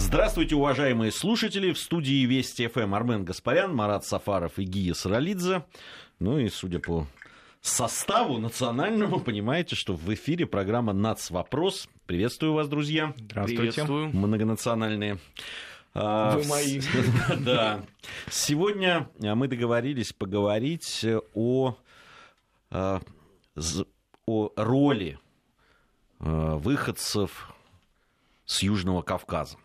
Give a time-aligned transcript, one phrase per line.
[0.00, 1.72] Здравствуйте, уважаемые слушатели.
[1.72, 5.64] В студии Вести ФМ Армен Гаспарян, Марат Сафаров и Гия Саралидзе.
[6.20, 7.08] Ну и, судя по
[7.60, 11.30] составу национальному, понимаете, что в эфире программа «Нац.
[11.30, 11.88] Вопрос».
[12.06, 13.12] Приветствую вас, друзья.
[13.16, 13.72] Здравствуйте.
[13.72, 14.16] Приветствую.
[14.16, 15.18] Многонациональные.
[15.94, 16.80] А, Вы мои.
[17.40, 17.82] Да.
[18.30, 21.04] Сегодня мы договорились поговорить
[21.34, 21.76] о,
[22.70, 23.00] а,
[24.26, 25.18] о роли
[26.20, 27.52] а, выходцев
[28.46, 29.58] с Южного Кавказа.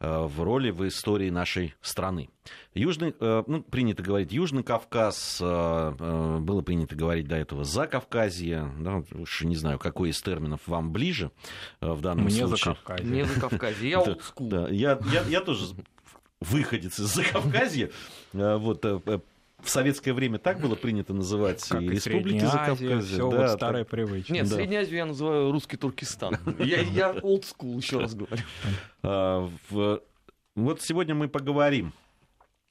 [0.00, 2.30] Э, в роли в истории нашей страны.
[2.72, 9.02] Южный, э, ну, принято говорить Южный Кавказ, э, было принято говорить до этого Закавказье, да,
[9.12, 11.32] уж не знаю, какой из терминов вам ближе
[11.80, 12.74] в данном Мне случае.
[12.74, 13.06] Закавказье.
[13.06, 14.48] Мне Закавказье, я олдскул.
[14.48, 15.64] Да, я, я, я тоже
[16.40, 17.90] выходец из Закавказья,
[18.32, 18.86] вот,
[19.62, 23.00] в советское время так было принято называть как и республики Закавказья.
[23.00, 23.90] Все да, вот старая так...
[23.90, 24.32] привычка.
[24.32, 24.56] Нет, да.
[24.56, 26.36] Среднюю Азию я называю русский Туркестан.
[26.58, 28.42] Я, я old school, еще раз говорю.
[29.02, 29.50] А,
[30.54, 31.92] вот сегодня мы поговорим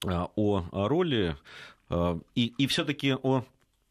[0.06, 1.36] а, о роли
[1.90, 3.44] а, и, и все-таки о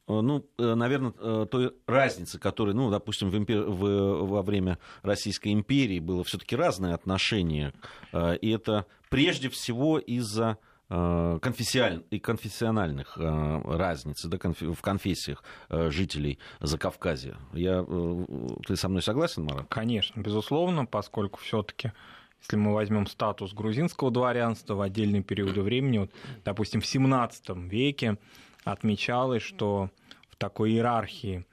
[0.09, 3.65] ну, наверное, той разницы, которая, ну, допустим, в импер...
[3.65, 4.25] в...
[4.25, 7.73] во время Российской империи было все-таки разное отношение,
[8.15, 12.05] и это прежде всего из-за Э, конфессиаль...
[12.11, 17.37] и конфессиональных э, разниц да, в конфессиях э, жителей Закавказья.
[17.53, 17.84] Я...
[18.67, 19.67] Ты со мной согласен, Марат?
[19.69, 21.93] Конечно, безусловно, поскольку все-таки
[22.41, 26.12] если мы возьмем статус грузинского дворянства в отдельные периоды времени, вот,
[26.45, 28.19] допустим, в 17 веке
[28.62, 29.91] отмечалось, что
[30.31, 31.45] в такой иерархии,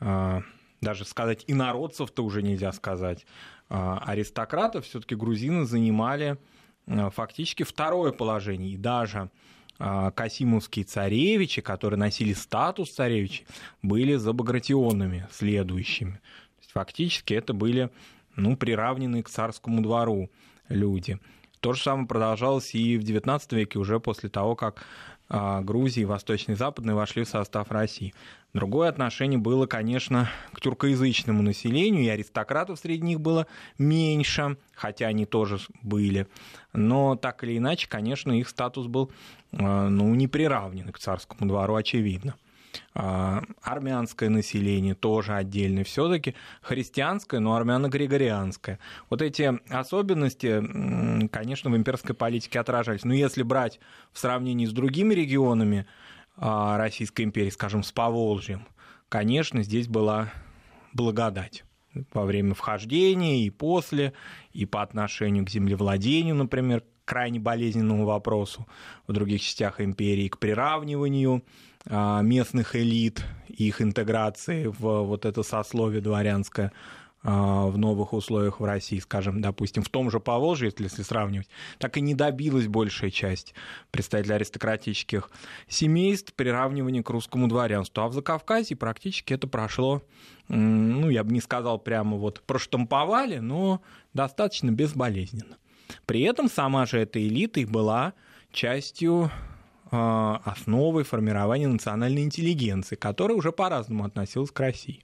[0.00, 3.24] даже сказать инородцев-то уже нельзя сказать,
[3.68, 6.36] аристократов все-таки грузины занимали Э,
[6.86, 8.72] фактически второе положение.
[8.72, 9.30] И даже
[9.78, 13.46] э, Касимовские царевичи, которые носили статус царевичей,
[13.82, 16.12] были забагратионными следующими.
[16.12, 17.90] То есть, фактически это были
[18.36, 20.30] ну, приравненные к царскому двору
[20.68, 21.18] люди.
[21.60, 24.84] То же самое продолжалось и в XIX веке, уже после того, как
[25.62, 28.14] Грузии, Восточной и Западной вошли в состав России.
[28.52, 35.26] Другое отношение было, конечно, к тюркоязычному населению, и аристократов среди них было меньше, хотя они
[35.26, 36.28] тоже были.
[36.72, 39.10] Но так или иначе, конечно, их статус был
[39.52, 40.28] а, ну, не
[40.92, 42.34] к царскому двору, очевидно.
[42.94, 48.78] А, армянское население тоже отдельно, все-таки христианское, но армяно-григорианское.
[49.10, 50.62] Вот эти особенности,
[51.28, 53.04] конечно, в имперской политике отражались.
[53.04, 53.80] Но если брать
[54.12, 55.86] в сравнении с другими регионами
[56.36, 58.66] а, Российской империи, скажем, с Поволжьем,
[59.08, 60.32] конечно, здесь была
[60.92, 61.64] благодать
[62.12, 64.12] во время вхождения и после,
[64.52, 68.66] и по отношению к землевладению, например, крайне болезненному вопросу
[69.06, 71.42] в других частях империи, к приравниванию
[71.86, 76.72] а, местных элит, их интеграции в вот это сословие дворянское
[77.26, 81.48] а, в новых условиях в России, скажем, допустим, в том же Поволжье, если сравнивать,
[81.78, 83.54] так и не добилась большая часть
[83.90, 85.30] представителей аристократических
[85.66, 88.02] семейств приравнивания к русскому дворянству.
[88.02, 90.02] А в Закавказье практически это прошло,
[90.48, 93.80] ну, я бы не сказал прямо вот проштамповали, но
[94.12, 95.56] достаточно безболезненно.
[96.06, 98.14] При этом сама же эта элита и была
[98.52, 99.30] частью
[99.90, 105.02] а, основой формирования национальной интеллигенции, которая уже по-разному относилась к России.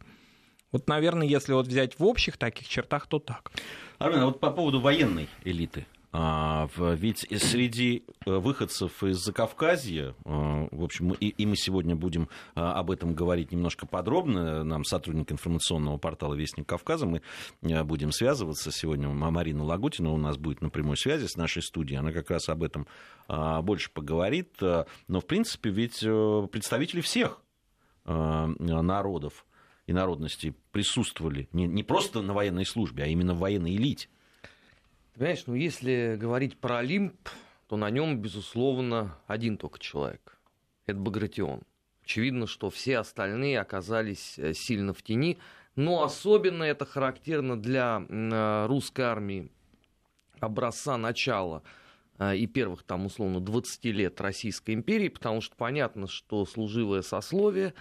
[0.73, 3.51] Вот, наверное, если вот взять в общих таких чертах, то так.
[3.99, 5.87] Армен, а вот по поводу военной элиты.
[6.13, 12.61] А, ведь среди э, выходцев из Закавказья, э, в общем, и мы сегодня будем э,
[12.61, 17.23] об этом говорить немножко подробно, нам сотрудник информационного портала «Вестник Кавказа», мы
[17.63, 22.11] будем связываться сегодня, Марина Лагутина у нас будет на прямой связи с нашей студией, она
[22.11, 22.89] как раз об этом
[23.29, 27.41] больше поговорит, но, в принципе, ведь представители всех
[28.05, 29.47] народов
[29.87, 34.09] и народностей присутствовали не просто на военной службе, а именно в военной элите.
[35.21, 37.29] Понимаешь, ну если говорить про Олимп,
[37.69, 40.39] то на нем, безусловно, один только человек.
[40.87, 41.61] Это Багратион.
[42.03, 45.37] Очевидно, что все остальные оказались э, сильно в тени,
[45.77, 49.53] но особенно это характерно для э, русской армии
[50.39, 51.65] образца начала
[52.19, 57.75] э, и первых там условно 20 лет Российской империи, потому что понятно, что служивое сословие,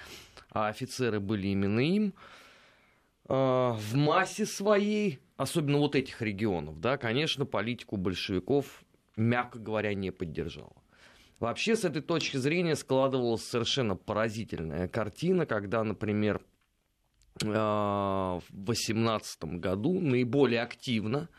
[0.52, 2.14] а офицеры были именно им,
[3.30, 8.84] в массе своей особенно вот этих регионов, да, конечно, политику большевиков,
[9.16, 10.76] мягко говоря, не поддержала.
[11.40, 16.42] Вообще, с этой точки зрения складывалась совершенно поразительная картина, когда, например,
[17.42, 21.30] э, в 18 году наиболее активно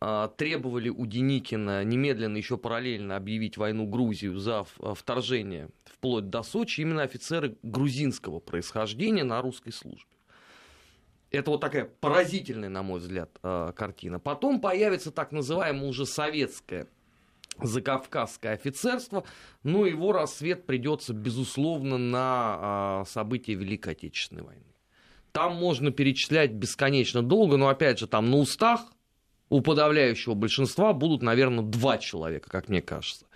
[0.00, 4.64] э, требовали у Деникина немедленно еще параллельно объявить войну Грузию за
[4.94, 10.13] вторжение вплоть до Сочи именно офицеры грузинского происхождения на русской службе
[11.34, 14.18] Это вот такая поразительная, на мой взгляд, э, картина.
[14.18, 16.86] Потом появится так называемое уже советское
[17.60, 19.24] закавказское офицерство,
[19.62, 24.62] но его рассвет придется, безусловно, на э, события Великой Отечественной войны.
[25.32, 28.80] Там можно перечислять бесконечно долго, но опять же, там на устах
[29.48, 33.26] у подавляющего большинства будут, наверное, два человека, как мне кажется.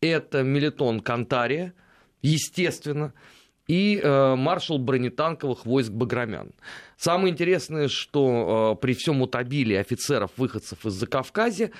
[0.00, 1.74] Это Мелитон Кантария,
[2.20, 3.12] естественно,
[3.66, 6.52] и э, маршал бронетанковых войск Баграмян.
[6.96, 11.70] Самое интересное, что э, при всем утобилии офицеров-выходцев из Закавказья,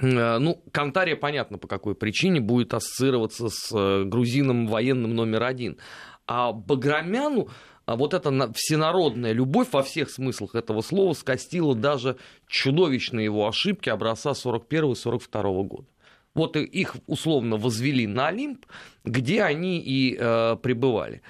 [0.00, 5.78] э, ну, Кантария, понятно, по какой причине, будет ассоциироваться с э, грузином военным номер один.
[6.26, 7.48] А Баграмяну
[7.86, 12.16] а вот эта всенародная любовь во всех смыслах этого слова скостила даже
[12.46, 15.86] чудовищные его ошибки образца 41-42 года.
[16.34, 18.66] Вот их условно возвели на Олимп,
[19.04, 21.22] где они и э, пребывали.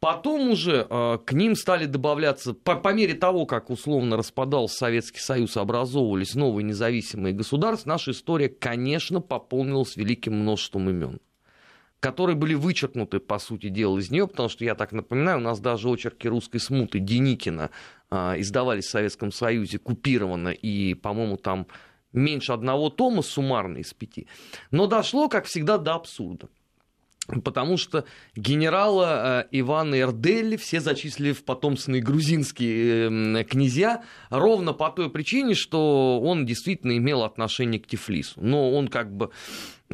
[0.00, 5.20] Потом уже э, к ним стали добавляться, по, по мере того, как условно распадался Советский
[5.20, 11.20] Союз, образовывались новые независимые государства, наша история, конечно, пополнилась великим множеством имен
[12.04, 15.58] которые были вычеркнуты, по сути дела, из нее, потому что, я так напоминаю, у нас
[15.58, 17.70] даже очерки русской смуты Деникина
[18.10, 21.66] э, издавались в Советском Союзе купированно, и, по-моему, там
[22.14, 24.26] меньше одного тома суммарно из пяти.
[24.70, 26.48] Но дошло, как всегда, до абсурда.
[27.42, 28.04] Потому что
[28.36, 35.54] генерала э, Ивана Эрдели все зачислили в потомственные грузинские эм, князья ровно по той причине,
[35.54, 38.40] что он действительно имел отношение к Тифлису.
[38.42, 39.30] Но он как бы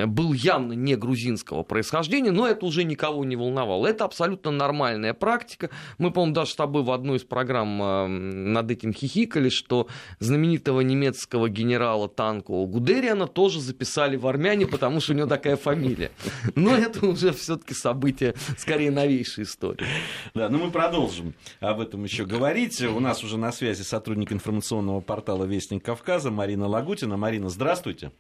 [0.07, 3.87] был явно не грузинского происхождения, но это уже никого не волновало.
[3.87, 5.71] Это абсолютно нормальная практика.
[5.99, 9.89] Мы, по-моему, даже с тобой в одной из программ э, над этим хихикали, что
[10.19, 16.11] знаменитого немецкого генерала Танкова Гудериана тоже записали в армяне, потому что у него такая фамилия.
[16.55, 19.87] Но это уже все-таки событие, скорее, новейшей истории.
[20.35, 22.81] Да, ну мы продолжим об этом еще говорить.
[22.83, 27.17] У нас уже на связи сотрудник информационного портала «Вестник Кавказа» Марина Лагутина.
[27.17, 28.13] Марина, здравствуйте.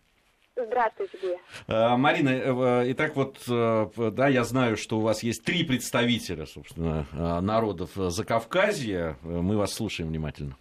[0.66, 1.38] Здравствуйте.
[1.68, 6.46] Э, Марина, э, итак, вот, э, да, я знаю, что у вас есть три представителя,
[6.46, 9.16] собственно, народов Закавказья.
[9.22, 10.56] Мы вас слушаем внимательно.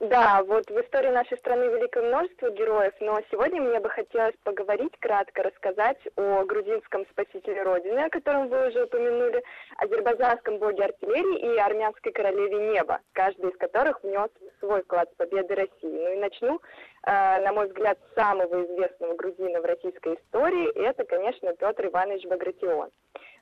[0.00, 4.98] Да, вот в истории нашей страны великое множество героев, но сегодня мне бы хотелось поговорить,
[4.98, 9.42] кратко рассказать о грузинском спасителе Родины, о котором вы уже упомянули,
[9.76, 15.54] азербайджанском боге артиллерии и армянской королеве неба, каждый из которых внес свой вклад в победы
[15.54, 15.68] России.
[15.82, 16.62] Ну и начну,
[17.06, 22.88] э, на мой взгляд, самого известного грузина в российской истории, это, конечно, Петр Иванович Багратион.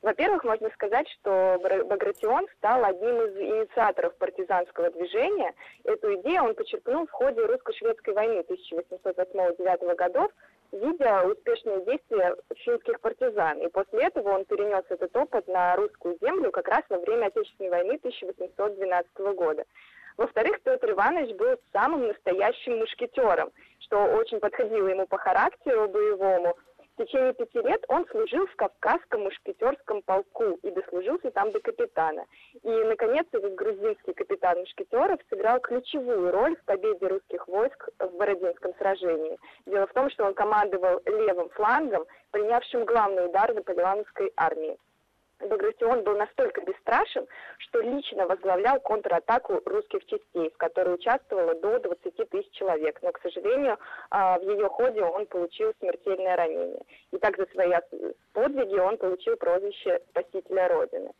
[0.02, 5.52] Во-первых, можно сказать, что Багратион стал одним из инициаторов партизанского движения.
[5.84, 10.30] Эту идею он почерпнул в ходе русско-шведской войны 1808-1809 годов,
[10.70, 13.58] видя успешные действия финских партизан.
[13.58, 17.70] И после этого он перенес этот опыт на русскую землю как раз во время Отечественной
[17.70, 19.64] войны 1812 года.
[20.16, 26.56] Во-вторых, Петр Иванович был самым настоящим мушкетером, что очень подходило ему по характеру боевому–
[26.98, 32.26] в течение пяти лет он служил в Кавказском мушкетерском полку и дослужился там до капитана.
[32.64, 38.74] И, наконец, этот грузинский капитан мушкетеров сыграл ключевую роль в победе русских войск в Бородинском
[38.78, 39.38] сражении.
[39.66, 44.76] Дело в том, что он командовал левым флангом, принявшим главный удар наполеоновской армии.
[45.40, 47.26] Багратион был настолько бесстрашен,
[47.58, 52.98] что лично возглавлял контратаку русских частей, в которой участвовало до 20 тысяч человек.
[53.02, 53.78] Но, к сожалению,
[54.10, 56.82] а, в ее ходе он получил смертельное ранение.
[57.12, 57.72] И так за свои
[58.32, 61.12] подвиги он получил прозвище «Спасителя Родины».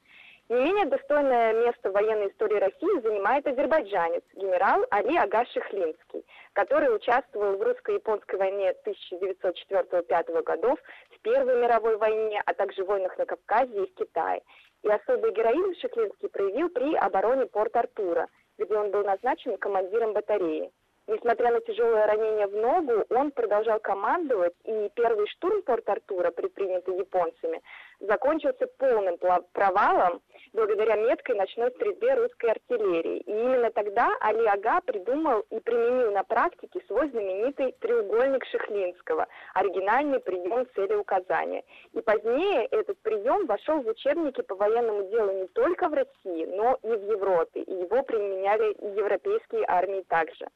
[0.49, 6.25] Не менее достойное место в военной истории России занимает азербайджанец, генерал Али Ага Шехлинский,
[6.55, 10.79] который участвовал в русско-японской войне 1904-1905 годов,
[11.11, 14.41] в Первой мировой войне, а также в войнах на Кавказе и в Китае.
[14.85, 18.27] И особый героизм Шехлинский проявил при обороне Порт-Артура,
[18.57, 20.73] где он был назначен командиром батареи.
[21.09, 27.63] Несмотря на тяжелое ранение в ногу, он продолжал командовать, и первый штурм Порт-Артура, предпринятый японцами,
[27.99, 29.17] закончился полным
[29.53, 30.21] провалом
[30.53, 33.21] благодаря меткой ночной стрельбе русской артиллерии.
[33.21, 40.21] И именно тогда Али Ага придумал и применил на практике свой знаменитый треугольник Шехлинского, оригинальный
[40.21, 41.65] прием целеуказания.
[41.95, 46.79] И позднее этот прием вошел в учебники по военному делу не только в России, но
[46.83, 50.47] и в Европе, и его применяли и европейские армии также.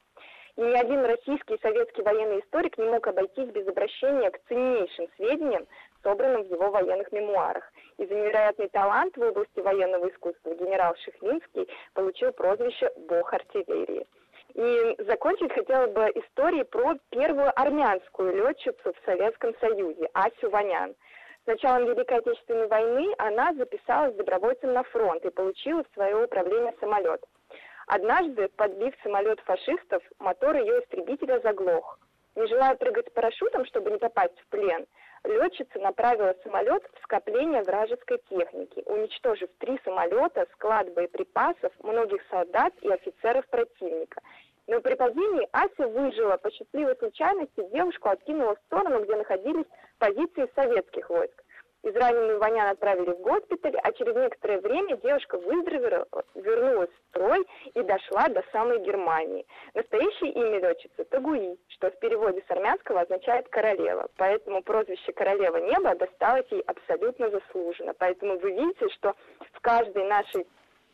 [0.55, 5.65] Ни один российский и советский военный историк не мог обойтись без обращения к ценнейшим сведениям,
[6.03, 7.63] собранным в его военных мемуарах.
[7.97, 14.05] И за невероятный талант в области военного искусства генерал Шехлинский получил прозвище «Бог артиллерии».
[14.53, 20.93] И закончить хотела бы историей про первую армянскую летчицу в Советском Союзе, Асю Ванян.
[21.45, 26.75] С началом Великой Отечественной войны она записалась добровольцем на фронт и получила в свое управление
[26.79, 27.25] самолет.
[27.87, 31.99] Однажды, подбив самолет фашистов, мотор ее истребителя заглох.
[32.35, 34.87] Не желая прыгать с парашютом, чтобы не попасть в плен,
[35.23, 42.89] летчица направила самолет в скопление вражеской техники, уничтожив три самолета, склад боеприпасов, многих солдат и
[42.89, 44.21] офицеров противника.
[44.65, 46.37] Но при падении Ася выжила.
[46.37, 49.65] По счастливой случайности девушку откинула в сторону, где находились
[49.99, 51.42] позиции советских войск.
[51.83, 57.81] Израненную Ванян отправили в госпиталь, а через некоторое время девушка выздоровела, вернулась в строй и
[57.81, 59.45] дошла до самой Германии.
[59.73, 64.07] Настоящее имя летчицы– Тагуи, что в переводе с армянского означает «королева».
[64.15, 67.93] Поэтому прозвище «королева неба» досталось ей абсолютно заслуженно.
[67.93, 69.13] Поэтому вы видите, что
[69.51, 70.47] в каждой нашей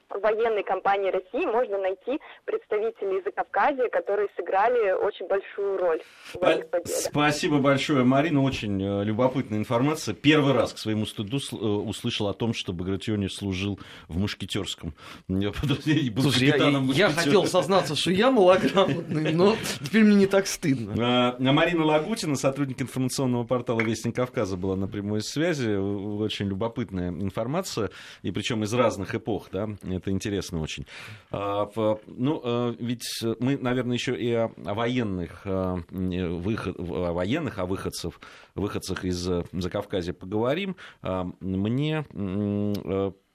[0.09, 6.01] военной компании России можно найти представителей Закавказья, которые сыграли очень большую роль
[6.33, 6.95] в этих победах.
[6.95, 8.43] Спасибо большое, Марина.
[8.43, 10.15] Очень э, любопытная информация.
[10.15, 14.93] Первый раз к своему стыду э, услышал о том, что Багратиони служил в мушкетерском
[15.27, 20.95] Слушай, я, я хотел сознаться, что я малограмотный, но теперь мне не так стыдно.
[20.99, 25.69] А, Марина Лагутина, сотрудник информационного портала «Вестник Кавказа», была на прямой связи.
[25.69, 27.89] Очень любопытная информация,
[28.21, 30.85] и причем из разных эпох, да, это интересно очень.
[31.31, 31.69] А,
[32.07, 33.07] ну, а, ведь
[33.39, 38.19] мы, наверное, еще и о, военных, а, выход, о военных, о выходцев,
[38.55, 40.75] выходцах из Закавказья поговорим.
[41.01, 42.05] Мне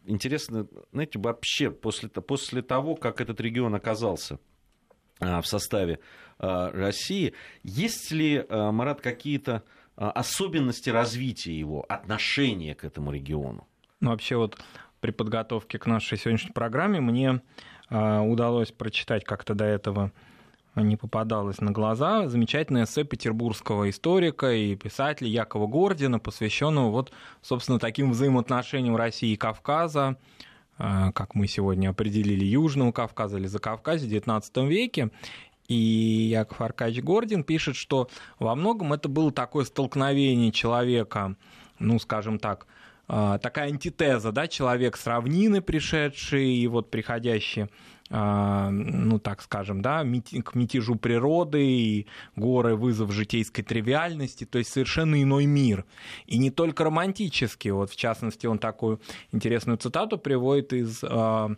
[0.07, 4.39] интересно, знаете, вообще после, после того, как этот регион оказался
[5.21, 6.01] в составе
[6.39, 9.63] России, есть ли, Марат, какие-то
[9.97, 13.67] особенности развития его, отношения к этому региону?
[14.01, 14.59] Ну, вообще вот
[15.05, 17.43] при подготовке к нашей сегодняшней программе мне
[17.91, 20.13] а, удалось прочитать как-то до этого
[20.77, 27.79] не попадалось на глаза, замечательное эссе петербургского историка и писателя Якова Гордина, посвященного вот, собственно,
[27.79, 30.17] таким взаимоотношениям России и Кавказа,
[30.79, 35.11] а, как мы сегодня определили, Южного Кавказа или Закавказья в XIX веке.
[35.69, 38.09] И Яков Аркадьевич Гордин пишет, что
[38.39, 41.37] во многом это было такое столкновение человека,
[41.79, 42.67] ну, скажем так,
[43.07, 47.69] такая антитеза, да, человек с равнины пришедший и вот приходящий
[48.11, 50.05] а, ну, так скажем, да,
[50.45, 52.07] к мятежу природы, и
[52.37, 55.85] горы вызов житейской тривиальности, то есть совершенно иной мир.
[56.27, 59.01] И не только романтический, вот в частности он такую
[59.33, 61.51] интересную цитату приводит из а,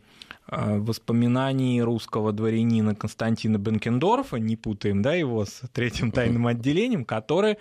[0.49, 7.59] воспоминаний русского дворянина Константина Бенкендорфа, не путаем да, его с третьим тайным отделением, который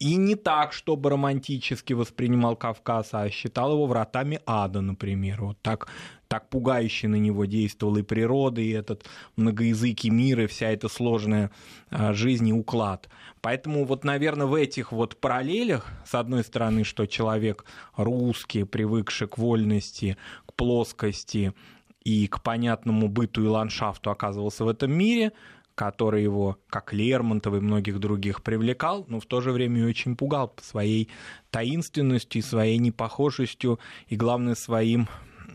[0.00, 5.42] и не так, чтобы романтически воспринимал Кавказ, а считал его вратами ада, например.
[5.42, 5.88] Вот так,
[6.26, 9.04] так пугающе на него действовала и природа, и этот
[9.36, 11.50] многоязыкий мир, и вся эта сложная
[11.90, 13.10] а, жизнь и уклад.
[13.42, 19.36] Поэтому вот, наверное, в этих вот параллелях, с одной стороны, что человек русский, привыкший к
[19.36, 20.16] вольности,
[20.46, 21.52] к плоскости
[22.04, 25.32] и к понятному быту и ландшафту оказывался в этом мире–
[25.80, 30.14] который его, как Лермонтов и многих других, привлекал, но в то же время и очень
[30.14, 31.08] пугал своей
[31.50, 35.08] таинственностью, своей непохожестью и, главное, своим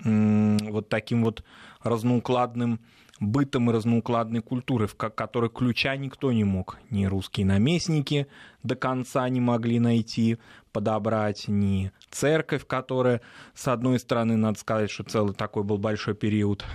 [0.03, 1.43] вот таким вот
[1.83, 2.79] разноукладным
[3.19, 6.79] бытом и разноукладной культуры, в которой ключа никто не мог.
[6.89, 8.25] Ни русские наместники
[8.63, 10.39] до конца не могли найти,
[10.71, 13.21] подобрать, ни церковь, которая,
[13.53, 16.65] с одной стороны, надо сказать, что целый такой был большой период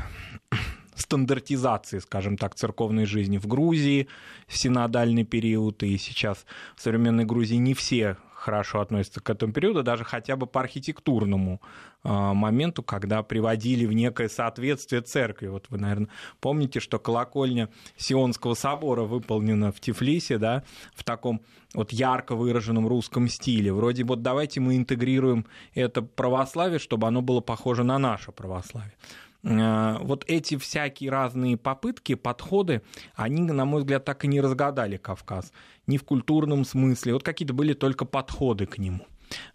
[1.00, 4.08] стандартизации, скажем так, церковной жизни в Грузии
[4.46, 6.44] в синодальный период, и сейчас
[6.76, 11.60] в современной Грузии не все хорошо относятся к этому периоду, даже хотя бы по архитектурному
[12.02, 15.48] а, моменту, когда приводили в некое соответствие церкви.
[15.48, 16.08] Вот вы, наверное,
[16.40, 20.64] помните, что колокольня Сионского собора выполнена в Тифлисе, да,
[20.94, 21.42] в таком
[21.74, 23.72] вот ярко выраженном русском стиле.
[23.72, 28.94] Вроде вот давайте мы интегрируем это православие, чтобы оно было похоже на наше православие.
[29.42, 32.82] Э, вот эти всякие разные попытки, подходы,
[33.14, 35.52] они, на мой взгляд, так и не разгадали Кавказ.
[35.86, 37.14] Ни в культурном смысле.
[37.14, 39.06] Вот какие-то были только подходы к нему.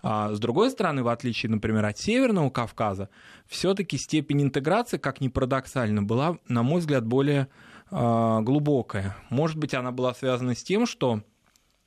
[0.01, 3.09] А с другой стороны, в отличие, например, от Северного Кавказа,
[3.45, 7.49] все-таки степень интеграции, как ни парадоксально, была, на мой взгляд, более
[7.91, 9.17] э, глубокая.
[9.29, 11.23] Может быть, она была связана с тем, что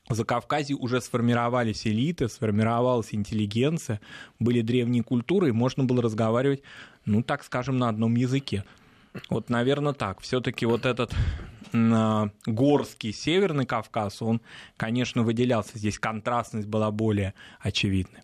[0.08, 4.00] в Закавказье уже сформировались элиты, сформировалась интеллигенция,
[4.38, 6.62] были древние культуры, и можно было разговаривать
[7.08, 8.64] ну, так скажем, на одном языке.
[9.30, 10.20] Вот, наверное, так.
[10.20, 11.12] Все-таки вот этот
[11.72, 14.40] э, горский Северный Кавказ, он,
[14.76, 15.78] конечно, выделялся.
[15.78, 18.20] Здесь контрастность была более очевидной.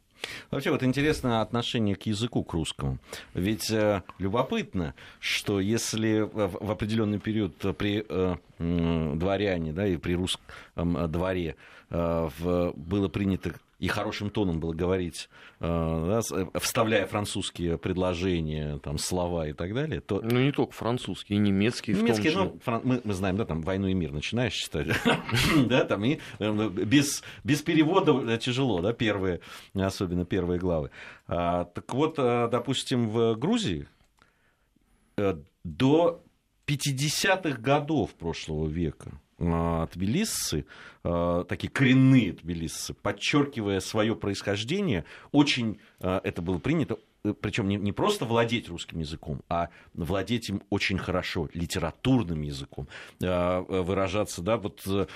[0.51, 2.99] Вообще, вот интересное отношение к языку, к русскому.
[3.35, 10.15] Ведь э, любопытно, что если в, в определенный период при э, дворяне, да, и при
[10.15, 15.29] русском дворе э, в, было принято и хорошим тоном было говорить,
[15.61, 16.21] да,
[16.55, 20.21] вставляя французские предложения, там, слова и так далее, то...
[20.23, 22.81] Ну, не только французские, и немецкие немецкие, в том ну, фран...
[22.85, 24.89] мы, мы знаем, да, там, «Войну и мир» начинаешь читать,
[25.67, 29.41] да, там, и без, без перевода тяжело, да, первые,
[29.75, 30.91] особенно первые главы.
[31.27, 33.87] А, так вот, допустим, в Грузии
[35.65, 36.23] до
[36.67, 39.21] 50-х годов прошлого века
[39.93, 40.67] тбилисцы,
[41.03, 46.99] а, такие коренные тбилисцы, подчеркивая свое происхождение, очень а, это было принято
[47.41, 52.87] причем не, не просто владеть русским языком, а владеть им очень хорошо, литературным языком,
[53.21, 55.07] э, выражаться, да, вот э,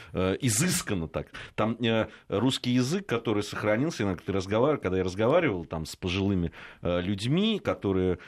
[0.41, 1.29] изысканно так.
[1.55, 6.53] Там э, русский язык, который сохранился, иногда ты разговаривал, когда я разговаривал там с пожилыми
[6.83, 8.19] людьми, которые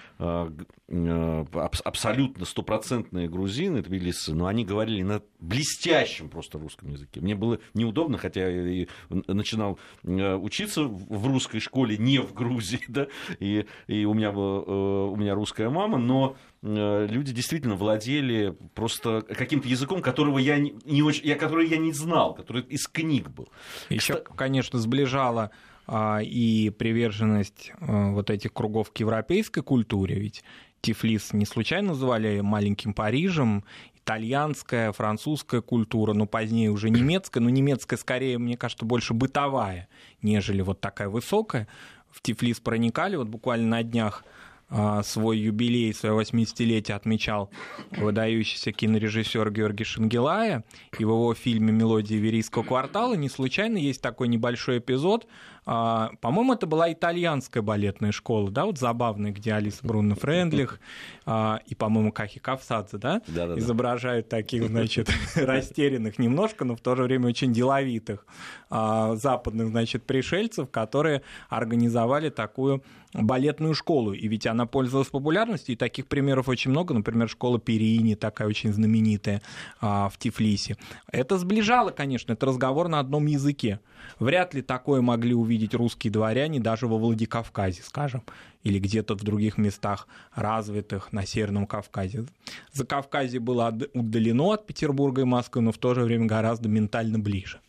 [0.89, 7.21] абсолютно стопроцентные грузины, тбилисцы, но они говорили на блестящем просто русском языке.
[7.21, 13.07] Мне было неудобно, хотя я и начинал учиться в русской школе не в Грузии, да,
[13.39, 19.23] и и у меня, э, у меня русская мама, но э, люди действительно владели просто
[19.23, 23.29] каким-то языком, которого я не, не очень, я, который я не знал, который из книг
[23.29, 23.49] был.
[23.89, 25.51] Еще, конечно, сближало
[25.87, 30.45] а, и приверженность а, вот этих кругов к европейской культуре, ведь
[30.81, 33.65] Тифлис не случайно называли маленьким Парижем,
[33.97, 39.89] итальянская, французская культура, но позднее уже немецкая, но немецкая скорее, мне кажется, больше бытовая,
[40.23, 41.69] нежели вот такая высокая
[42.11, 43.17] в Тифлис проникали.
[43.17, 44.25] Вот буквально на днях
[44.73, 47.51] а, свой юбилей, свое 80-летие отмечал
[47.91, 50.65] выдающийся кинорежиссер Георгий Шангелая.
[50.97, 55.27] И в его фильме «Мелодии Верийского квартала» не случайно есть такой небольшой эпизод,
[55.71, 60.81] по-моему, это была итальянская балетная школа, да, вот забавная, где Алиса Бруно Френдлих
[61.27, 63.61] а, и, по-моему, Кахи Кавсадзе, да, Да-да-да.
[63.61, 68.27] изображают таких, значит, растерянных немножко, но в то же время очень деловитых
[68.69, 74.13] а, западных, значит, пришельцев, которые организовали такую балетную школу.
[74.13, 76.95] И ведь она пользовалась популярностью, и таких примеров очень много.
[76.95, 79.43] Например, школа Перини, такая очень знаменитая
[79.81, 80.77] в Тифлисе.
[81.11, 83.81] Это сближало, конечно, это разговор на одном языке.
[84.21, 88.23] Вряд ли такое могли увидеть русские дворяне даже во Владикавказе, скажем,
[88.63, 92.27] или где-то в других местах развитых на Северном Кавказе.
[92.73, 97.19] За Кавказе было удалено от Петербурга и Москвы, но в то же время гораздо ментально
[97.19, 97.61] ближе.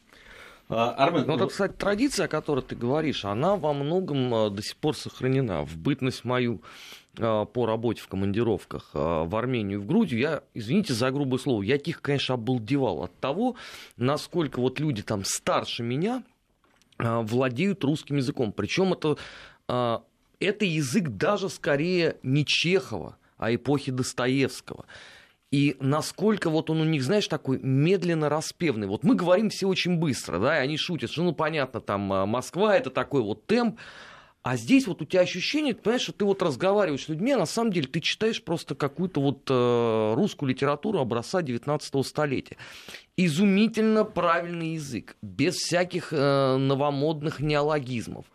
[0.74, 4.63] А, Армен, ну, вот, кстати, традиция, о которой ты говоришь, она во многом а, до
[4.63, 5.65] сих пор сохранена.
[5.65, 6.62] В бытность мою
[7.20, 11.62] а, по работе в командировках в Армению и в Грузию, я, извините за грубое слово,
[11.63, 13.56] я тихо, конечно, обалдевал от того,
[13.98, 16.24] насколько вот люди там старше меня
[17.02, 18.54] владеют русским языком.
[18.54, 19.18] Причем это,
[19.68, 24.86] это язык даже скорее не Чехова, а эпохи Достоевского.
[25.52, 28.88] И насколько вот он у них, знаешь, такой медленно распевный.
[28.88, 32.26] Вот мы говорим все очень быстро, да, и они шутят, что, ну, понятно, там а,
[32.26, 33.78] Москва, это такой вот темп,
[34.43, 37.45] а здесь вот у тебя ощущение, понимаешь, что ты вот разговариваешь с людьми, а на
[37.45, 42.58] самом деле ты читаешь просто какую-то вот э, русскую литературу образца 19 столетия.
[43.17, 48.25] Изумительно правильный язык, без всяких э, новомодных неологизмов.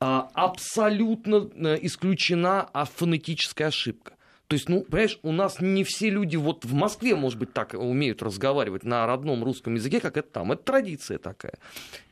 [0.00, 1.48] Э, абсолютно
[1.82, 4.12] исключена фонетическая ошибка.
[4.46, 7.74] То есть, ну, понимаешь, у нас не все люди вот в Москве, может быть, так
[7.74, 10.52] умеют разговаривать на родном русском языке, как это там.
[10.52, 11.54] Это традиция такая.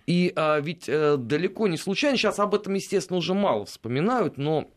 [0.07, 4.71] И а, ведь а, далеко не случайно, сейчас об этом, естественно, уже мало вспоминают, но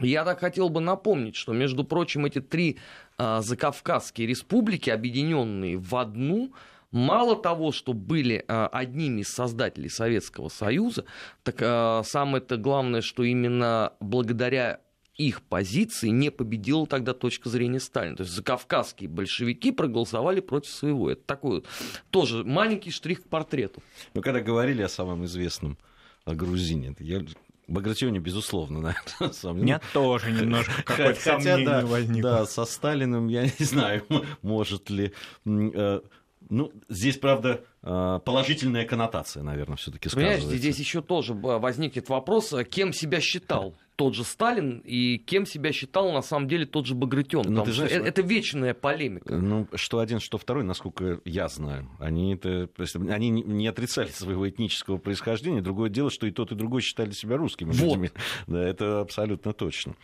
[0.00, 2.78] я так хотел бы напомнить, что, между прочим, эти три
[3.18, 6.52] а, закавказские республики, объединенные в одну,
[6.90, 11.04] мало того, что были а, одними из создателей Советского Союза,
[11.42, 14.80] так а, самое-то главное, что именно благодаря
[15.16, 18.16] их позиции не победила тогда точка зрения Сталина.
[18.16, 21.10] То есть закавказские большевики проголосовали против своего.
[21.10, 21.64] Это такой
[22.10, 23.82] тоже маленький штрих к портрету.
[24.14, 25.78] Мы когда говорили о самом известном
[26.24, 27.22] о грузине, я
[27.68, 29.64] Багратионе, безусловно, на самом деле.
[29.64, 32.30] Меня тоже немножко какое-то сомнение да, возникло.
[32.30, 34.04] Да, со Сталиным я не знаю,
[34.42, 35.12] может ли...
[35.44, 36.00] Э,
[36.48, 40.42] ну, здесь, правда, э, положительная коннотация, наверное, все-таки сказывается.
[40.42, 45.72] Понимаете, здесь еще тоже возникнет вопрос, кем себя считал тот же Сталин и кем себя
[45.72, 47.46] считал на самом деле тот же Багратион.
[47.48, 49.34] Ну, знаешь, это, это вечная полемика.
[49.34, 52.68] Ну, что один, что второй, насколько я знаю, они, это,
[53.10, 55.62] они не отрицали своего этнического происхождения.
[55.62, 57.92] Другое дело, что и тот, и другой считали себя русскими вот.
[57.94, 58.10] людьми.
[58.46, 59.94] Да, это абсолютно точно.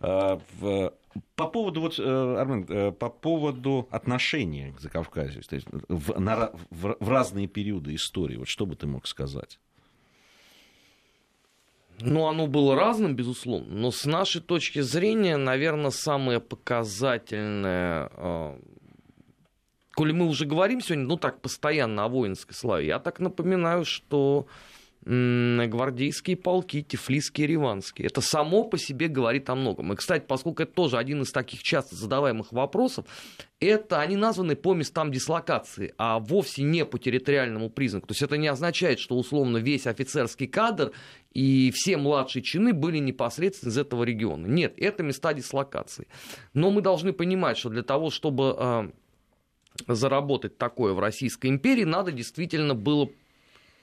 [0.00, 0.40] А,
[1.34, 6.52] по поводу, вот, э, Армен, э, по поводу отношения к Закавказью, то есть в, на,
[6.70, 9.58] в, в разные периоды истории, вот что бы ты мог сказать?
[12.00, 18.58] Ну, оно было разным, безусловно, но с нашей точки зрения, наверное, самое показательное, э,
[19.92, 24.46] коли мы уже говорим сегодня, ну так, постоянно о воинской славе, я так напоминаю, что
[25.04, 28.08] гвардейские полки, тифлисские, риванские.
[28.08, 29.92] Это само по себе говорит о многом.
[29.92, 33.06] И, кстати, поскольку это тоже один из таких часто задаваемых вопросов,
[33.60, 38.08] это они названы по местам дислокации, а вовсе не по территориальному признаку.
[38.08, 40.92] То есть это не означает, что условно весь офицерский кадр
[41.32, 44.46] и все младшие чины были непосредственно из этого региона.
[44.46, 46.06] Нет, это места дислокации.
[46.52, 48.90] Но мы должны понимать, что для того, чтобы э,
[49.86, 53.08] заработать такое в Российской империи, надо действительно было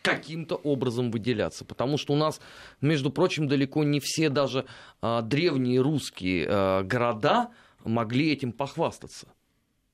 [0.06, 1.66] каким-то образом выделяться.
[1.66, 2.40] Потому что у нас,
[2.80, 4.66] между прочим, далеко не все даже
[5.02, 7.50] а, древние русские а, города
[7.84, 9.28] могли этим похвастаться.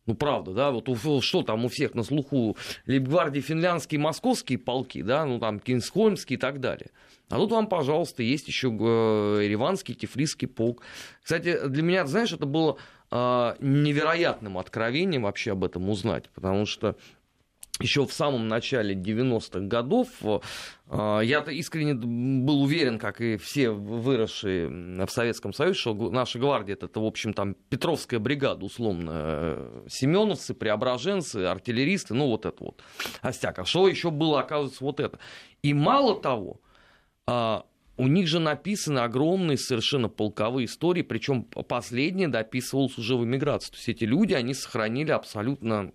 [0.07, 5.01] Ну, правда, да, вот у, что там у всех на слуху, Лейбгвардии финляндские, московские полки,
[5.01, 6.89] да, ну, там, Кинсхольмские и так далее.
[7.29, 10.81] А тут вам, пожалуйста, есть еще э, Ереванский, Тифлисский полк.
[11.23, 12.77] Кстати, для меня, знаешь, это было
[13.11, 16.97] э, невероятным откровением вообще об этом узнать, потому что
[17.79, 20.09] еще в самом начале 90-х годов.
[20.87, 26.77] Э, я-то искренне был уверен, как и все выросшие в Советском Союзе, что наша гвардия
[26.79, 32.83] это, в общем, там Петровская бригада, условно, э, семеновцы, преображенцы, артиллеристы, ну вот это вот,
[33.21, 33.59] остяк.
[33.59, 35.19] А что еще было, оказывается, вот это.
[35.63, 36.59] И мало того,
[37.27, 37.61] э,
[37.97, 43.71] у них же написаны огромные совершенно полковые истории, причем последнее дописывалось уже в эмиграции.
[43.71, 45.91] То есть эти люди, они сохранили абсолютно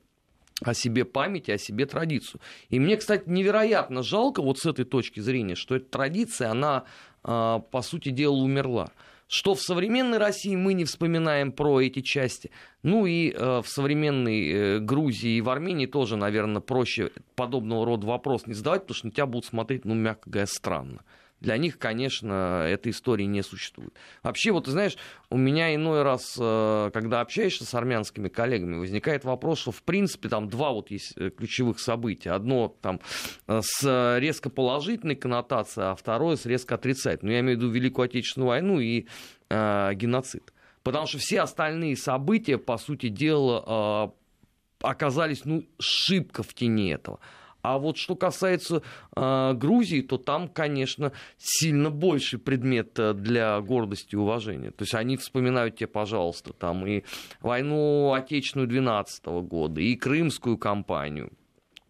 [0.63, 2.41] о себе память, о себе традицию.
[2.71, 6.85] И мне, кстати, невероятно жалко вот с этой точки зрения, что эта традиция, она,
[7.23, 8.91] а, по сути дела, умерла.
[9.29, 12.53] Что в современной России мы не вспоминаем про эти части.
[12.85, 18.07] Ну и э, в современной э, Грузии и в Армении тоже, наверное, проще подобного рода
[18.07, 21.01] вопрос не задавать, потому что на тебя будут смотреть, ну, мягко говоря, странно.
[21.47, 23.95] Для них, конечно, этой истории не существует.
[24.25, 24.97] Вообще, вот ты знаешь,
[25.31, 30.29] у меня иной раз, э, когда общаешься с армянскими коллегами, возникает вопрос, что в принципе
[30.29, 32.33] там два вот есть э, ключевых события.
[32.33, 32.99] Одно там
[33.47, 37.31] э, с резко положительной коннотацией, а второе с резко отрицательной.
[37.31, 39.07] Ну, я имею в виду Великую Отечественную войну и
[39.49, 40.53] э, геноцид.
[40.83, 47.21] Потому что все остальные события, по сути дела, э, оказались ну, шибко в тени этого.
[47.67, 48.83] А вот что касается
[49.17, 54.71] э, Грузии, то там, конечно, сильно больше предмет э, для гордости и уважения.
[54.71, 57.03] То есть они вспоминают тебе, пожалуйста, там и
[57.41, 61.33] войну Отечественную 12 года, и Крымскую кампанию,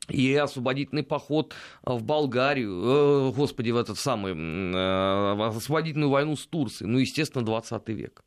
[0.09, 6.89] и освободительный поход в Болгарию, э, господи, в этот самый, э, освободительную войну с Турцией,
[6.89, 8.25] ну, естественно, 20 век.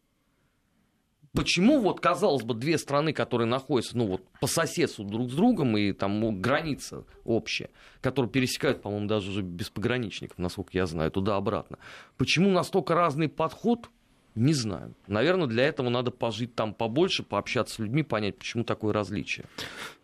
[1.34, 5.78] Почему вот, казалось бы, две страны, которые находятся, ну вот, по соседству друг с другом,
[5.78, 7.70] и там ну, граница общая,
[8.02, 11.78] которые пересекают, по-моему, даже уже без пограничников, насколько я знаю, туда-обратно.
[12.18, 13.90] Почему настолько разный подход,
[14.34, 14.96] не знаю.
[15.08, 19.46] Наверное, для этого надо пожить там побольше, пообщаться с людьми, понять, почему такое различие.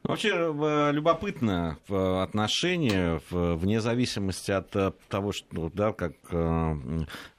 [0.04, 6.76] Ну, вообще э, любопытно в отношении, вне зависимости от э, того, что, да, как э,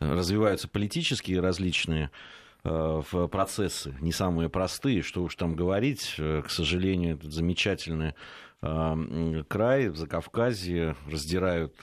[0.01, 6.51] развиваются политические различные Э, в процессы не самые простые, что уж там говорить, э, к
[6.51, 8.15] сожалению, этот замечательный
[8.63, 11.75] э, край в Закавказье раздирают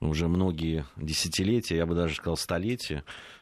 [0.00, 3.04] уже многие десятилетия, я бы даже сказал столетия,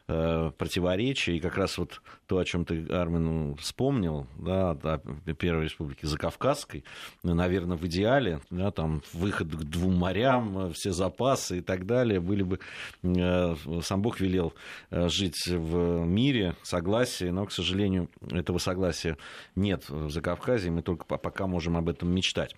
[0.57, 1.37] противоречия.
[1.37, 4.99] И как раз вот то, о чем ты, Армен, вспомнил, да, о
[5.33, 6.83] Первой Республике Закавказской,
[7.23, 12.19] ну, наверное, в идеале, да, там выход к двум морям, все запасы и так далее,
[12.19, 12.59] были бы...
[13.03, 14.53] Э, сам Бог велел
[14.89, 19.17] э, жить в мире, согласии, но, к сожалению, этого согласия
[19.55, 22.55] нет в Закавказье, мы только пока можем об этом мечтать.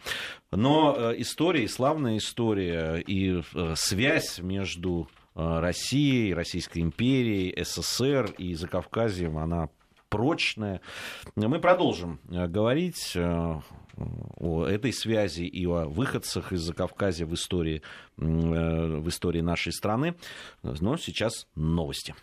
[0.51, 3.41] Но история, славная история и
[3.75, 9.69] связь между Э, России, Российской империи, СССР и Закавказьем, она
[10.13, 10.79] прочная.
[11.35, 13.59] Мы продолжим э, говорить э,
[14.37, 17.81] о этой связи и о выходцах из Закавказья в истории,
[18.17, 20.15] в истории нашей страны.
[20.61, 22.13] Но сейчас новости.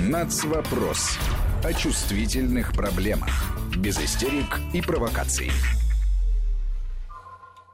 [0.00, 1.18] Нацвопрос.
[1.62, 3.30] О чувствительных проблемах.
[3.76, 5.50] Без истерик и провокаций.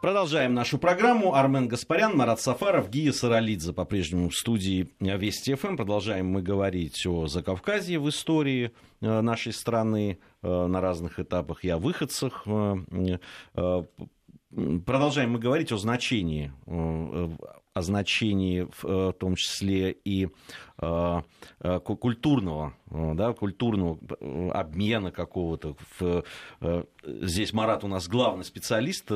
[0.00, 1.34] Продолжаем нашу программу.
[1.34, 5.76] Армен Гаспарян, Марат Сафаров, Гия Саралидзе по-прежнему в студии Вести ФМ.
[5.76, 11.68] Продолжаем мы говорить о Закавказье в истории э, нашей страны э, на разных этапах и
[11.68, 12.46] о выходцах.
[12.46, 13.18] Э,
[14.86, 20.28] продолжаем мы говорить о значении, о значении в том числе и
[21.84, 23.98] культурного, да, культурного
[24.52, 25.76] обмена какого-то.
[27.04, 29.12] Здесь Марат у нас главный специалист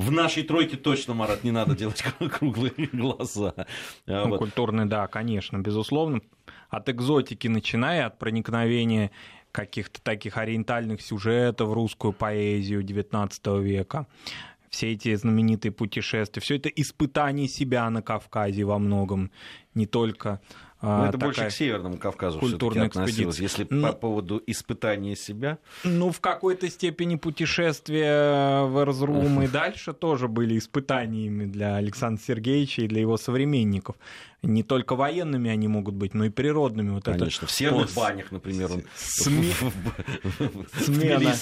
[0.00, 2.02] в нашей тройке точно, Марат, не надо делать
[2.38, 3.54] круглые глаза.
[3.56, 3.66] А
[4.06, 4.38] ну, вот.
[4.38, 6.22] Культурный, да, конечно, безусловно.
[6.70, 9.10] От экзотики начиная, от проникновения
[9.52, 14.06] каких-то таких ориентальных сюжетов в русскую поэзию XIX века.
[14.70, 19.30] все эти знаменитые путешествия, все это испытание себя на Кавказе во многом,
[19.74, 20.40] не только
[20.82, 23.38] ну, это больше к Северному Кавказу культурная относилось.
[23.38, 25.58] Если ну, по поводу испытания себя.
[25.84, 32.82] Ну, в какой-то степени путешествия в Эрзрум и дальше тоже были испытаниями для Александра Сергеевича
[32.82, 33.96] и для его современников
[34.42, 36.90] не только военными они могут быть, но и природными.
[36.90, 37.94] Вот Конечно, это, в серных пос...
[37.94, 39.52] банях, например, он Сме...
[40.72, 41.34] смена.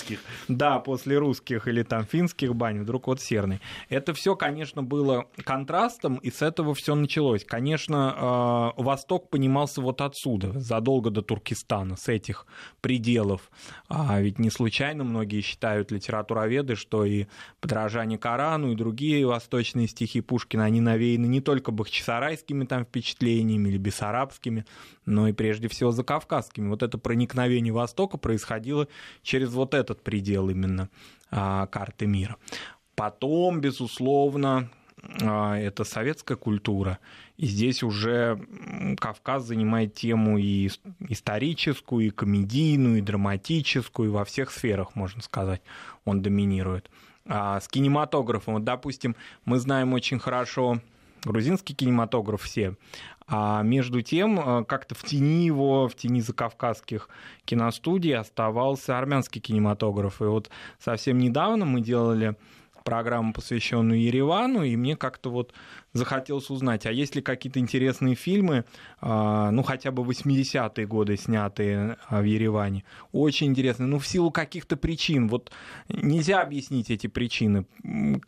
[0.49, 3.61] Да, после русских или там финских бань, вдруг вот серный.
[3.89, 7.45] Это все, конечно, было контрастом, и с этого все началось.
[7.45, 12.47] Конечно, э, Восток понимался вот отсюда, задолго до Туркестана, с этих
[12.81, 13.51] пределов.
[13.89, 17.27] А ведь не случайно многие считают литературоведы, что и
[17.61, 23.79] подражание Корану, и другие восточные стихи Пушкина, они навеяны не только бахчисарайскими там впечатлениями или
[23.79, 24.65] бессарабскими,
[25.07, 26.69] но и прежде всего закавказскими.
[26.69, 28.89] Вот это проникновение Востока происходило
[29.23, 30.89] через вот этот предел именно
[31.31, 32.37] а, карты мира.
[32.95, 34.71] Потом, безусловно,
[35.23, 36.99] а, это советская культура.
[37.37, 38.41] И здесь уже
[38.99, 40.71] Кавказ занимает тему и
[41.09, 45.63] историческую, и комедийную, и драматическую, и во всех сферах, можно сказать,
[46.05, 46.91] он доминирует.
[47.27, 50.81] А с кинематографом, вот, допустим, мы знаем очень хорошо
[51.25, 52.77] грузинский кинематограф все.
[53.27, 57.11] А между тем, э, как-то в тени его, в тени закавказских
[57.45, 60.23] киностудий оставался армянский кинематограф.
[60.23, 62.37] И вот совсем недавно мы делали
[62.89, 65.53] программу, посвященную Еревану, и мне как-то вот
[65.93, 68.65] захотелось узнать, а есть ли какие-то интересные фильмы,
[69.03, 72.85] а, ну, хотя бы 80-е годы снятые а, в Ереване.
[73.13, 75.29] Очень интересные, ну, в силу каких-то причин.
[75.29, 75.53] Вот
[75.91, 77.67] нельзя объяснить эти причины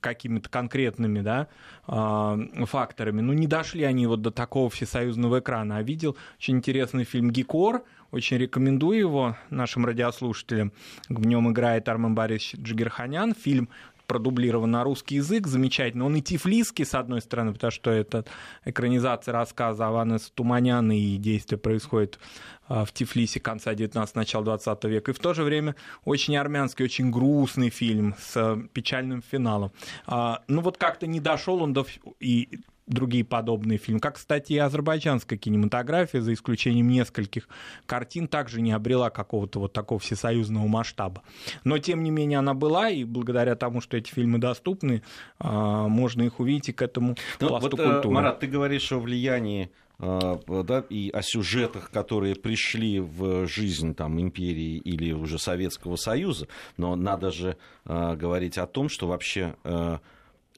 [0.01, 1.49] какими-то конкретными, да,
[1.87, 3.23] а, факторами.
[3.23, 5.79] Ну, не дошли они вот до такого всесоюзного экрана.
[5.79, 10.73] А видел очень интересный фильм «Гикор», очень рекомендую его нашим радиослушателям.
[11.09, 13.35] В нем играет Армен Борисович Джигерханян.
[13.35, 13.69] Фильм
[14.11, 16.05] продублирован на русский язык, замечательно.
[16.05, 18.25] Он и тифлиский, с одной стороны, потому что это
[18.65, 22.19] экранизация рассказа Аванеса Туманяна, и действие происходит
[22.67, 25.13] а, в Тифлисе конца 19 начала 20 века.
[25.13, 29.71] И в то же время очень армянский, очень грустный фильм с печальным финалом.
[30.07, 31.87] А, ну вот как-то не дошел он до...
[32.19, 32.59] И
[32.91, 34.01] другие подобные фильмы.
[34.01, 37.49] Как, кстати, и азербайджанская кинематография, за исключением нескольких
[37.87, 41.23] картин, также не обрела какого-то вот такого всесоюзного масштаба.
[41.65, 45.03] Но, тем не менее, она была, и благодаря тому, что эти фильмы доступны,
[45.39, 48.15] а, можно их увидеть и к этому ну, пласту вот, э, культуры.
[48.15, 49.71] Марат, ты говоришь о влиянии
[50.03, 56.49] а, да, и о сюжетах, которые пришли в жизнь там, империи или уже Советского Союза,
[56.77, 59.99] но надо же э, говорить о том, что вообще э,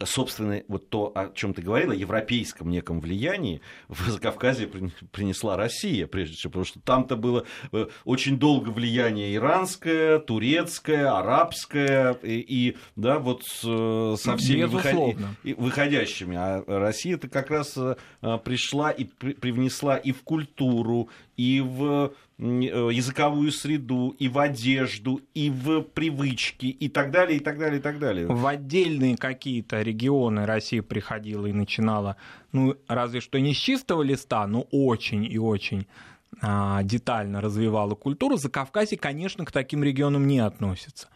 [0.07, 4.69] собственно, вот то, о чем ты говорила, европейском неком влиянии в Закавказье
[5.11, 12.15] принесла Россия, прежде всего, потому что там-то было э, очень долго влияние иранское, турецкое, арабское,
[12.23, 15.17] и, и да, вот со всеми выход...
[15.45, 16.37] выходящими.
[16.37, 17.95] А Россия-то как раз э,
[18.45, 22.11] пришла и привнесла и в культуру, и в Э,
[22.42, 27.83] языковую среду, и в одежду, и в привычки, и так далее, и так далее, и
[27.83, 28.26] так далее.
[28.26, 32.16] В отдельные какие-то регионы Россия приходила и начинала,
[32.50, 35.87] ну, разве что не с чистого листа, но очень и очень
[36.40, 38.37] а, детально развивала культуру.
[38.37, 41.09] За Кавказе, конечно, к таким регионам не относится.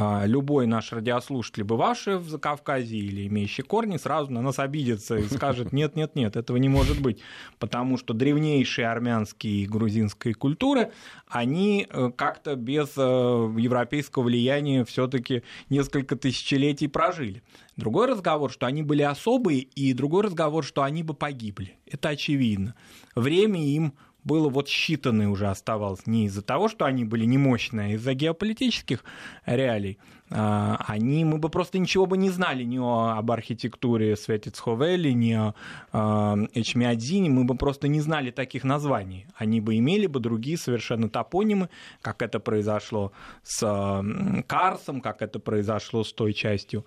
[0.00, 5.24] А, любой наш радиослушатель, бывавший в Закавказье или имеющий корни, сразу на нас обидится и
[5.24, 7.18] скажет, нет, нет, нет, этого не может быть,
[7.58, 10.92] потому что древнейшие армянские и грузинские культуры,
[11.26, 17.42] они э, как-то без э, европейского влияния все-таки несколько тысячелетий прожили.
[17.76, 21.76] Другой разговор, что они были особые, и другой разговор, что они бы погибли.
[21.86, 22.76] Это очевидно.
[23.16, 23.94] Время им
[24.28, 29.02] было вот считанное уже оставалось не из-за того, что они были немощные, а из-за геополитических
[29.46, 29.98] реалий.
[30.30, 35.54] А, они, мы бы просто ничего бы не знали ни об архитектуре Светицховели, ни о
[35.92, 39.26] а, Эчмиадзине, мы бы просто не знали таких названий.
[39.34, 41.70] Они бы имели бы другие совершенно топонимы,
[42.02, 43.12] как это произошло
[43.42, 44.04] с
[44.46, 46.84] Карсом, как это произошло с той частью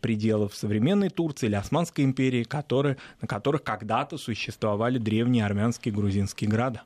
[0.00, 6.50] пределов современной Турции или Османской империи, которые, на которых когда-то существовали древние армянские и грузинские
[6.50, 6.82] города.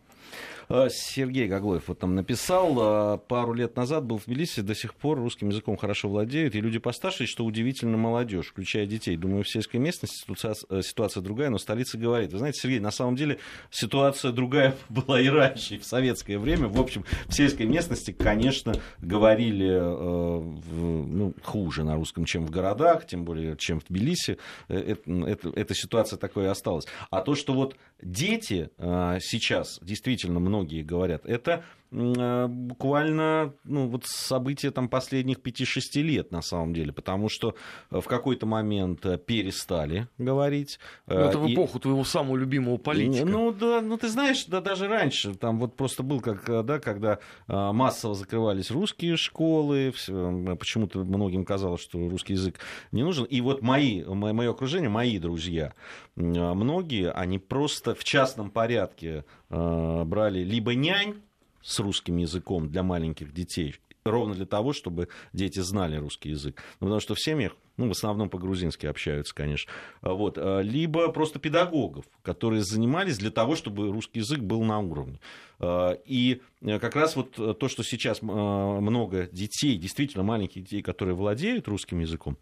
[0.69, 4.95] Э, Сергей Гаглоев вот там написал, э, пару лет назад был в Тбилиси, до сих
[4.95, 9.17] пор русским языком хорошо владеют, и люди постарше, что удивительно молодежь, включая детей.
[9.17, 12.33] Думаю, в сельской местности ситуация, ситуация другая, но столица говорит.
[12.33, 13.39] Вы знаете, Сергей, на самом деле
[13.71, 16.69] ситуация другая была и раньше, и в советское время.
[16.69, 23.07] В общем, в сельской местности, конечно, говорили э, ну, хуже на русском, чем в городах,
[23.07, 24.39] тем более, чем в Тбилиси.
[24.69, 26.87] Это, это, эта ситуация такой и осталась.
[27.11, 34.89] А то, что вот дети сейчас действительно многие говорят, это буквально ну, вот события там,
[34.89, 37.55] последних 5-6 лет, на самом деле, потому что
[37.91, 40.79] в какой-то момент перестали говорить.
[41.07, 41.81] Ну, это в эпоху и...
[41.81, 43.25] твоего самого любимого политика.
[43.25, 47.19] Ну, да, ну ты знаешь, да, даже раньше, там вот просто был, как, да, когда
[47.47, 52.59] массово закрывались русские школы, почему-то многим казалось, что русский язык
[52.93, 53.25] не нужен.
[53.25, 55.75] И вот мои, мое окружение, мои друзья,
[56.17, 61.23] многие, они просто в частном порядке э, брали либо нянь
[61.69, 66.63] с русским языком для маленьких детей, ровно для того, чтобы дети знали русский язык.
[66.81, 69.71] Ну, потому что в семьях, ну, в основном по-грузински общаются, конечно.
[70.01, 70.39] Вот.
[70.39, 75.21] Э, либо просто педагогов, которые занимались для того, чтобы русский язык был на уровне.
[75.61, 81.69] Э, и как раз вот то, что сейчас много детей, действительно маленьких детей, которые владеют
[81.69, 82.39] русским языком,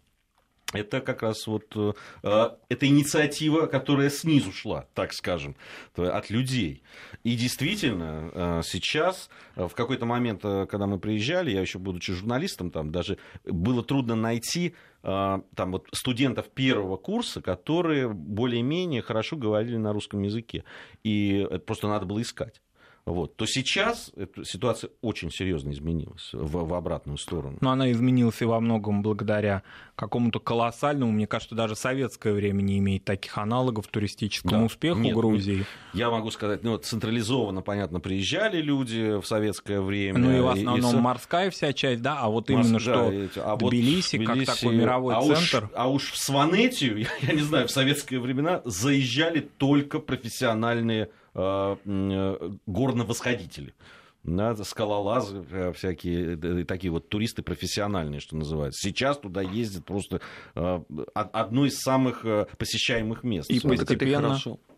[0.73, 5.55] это как раз вот э, э, эта инициатива, которая снизу шла, так скажем,
[5.95, 6.83] от людей.
[7.23, 12.91] И действительно, э, сейчас, в какой-то момент, когда мы приезжали, я еще будучи журналистом, там
[12.91, 20.21] даже было трудно найти там вот студентов первого курса, которые более-менее хорошо говорили на русском
[20.23, 20.65] языке.
[21.03, 22.61] И это просто надо было искать
[23.07, 27.57] вот, то сейчас эта ситуация очень серьезно изменилась в, в обратную сторону.
[27.61, 29.63] Но она изменилась и во многом благодаря
[29.95, 34.65] какому-то колоссальному, мне кажется, даже советское время не имеет таких аналогов туристическому да.
[34.65, 35.65] успеху Нет, Грузии.
[35.93, 40.19] Я могу сказать, ну, вот централизованно, понятно, приезжали люди в советское время.
[40.19, 41.01] Ну и в основном и, и...
[41.01, 44.57] морская вся часть, да, а вот именно Морск, что да, а Тбилиси, вот Тбилиси, как
[44.57, 45.63] такой мировой а центр.
[45.63, 51.09] Уж, а уж в Сванетию, я, я не знаю, в советские времена заезжали только профессиональные
[51.37, 53.73] горновосходители
[54.23, 58.85] да, скалолазы э, всякие, такие вот туристы профессиональные, что называется.
[58.85, 60.19] Сейчас туда ездит просто
[60.53, 62.25] одно из самых
[62.57, 63.49] посещаемых мест.
[63.49, 64.37] И постепенно...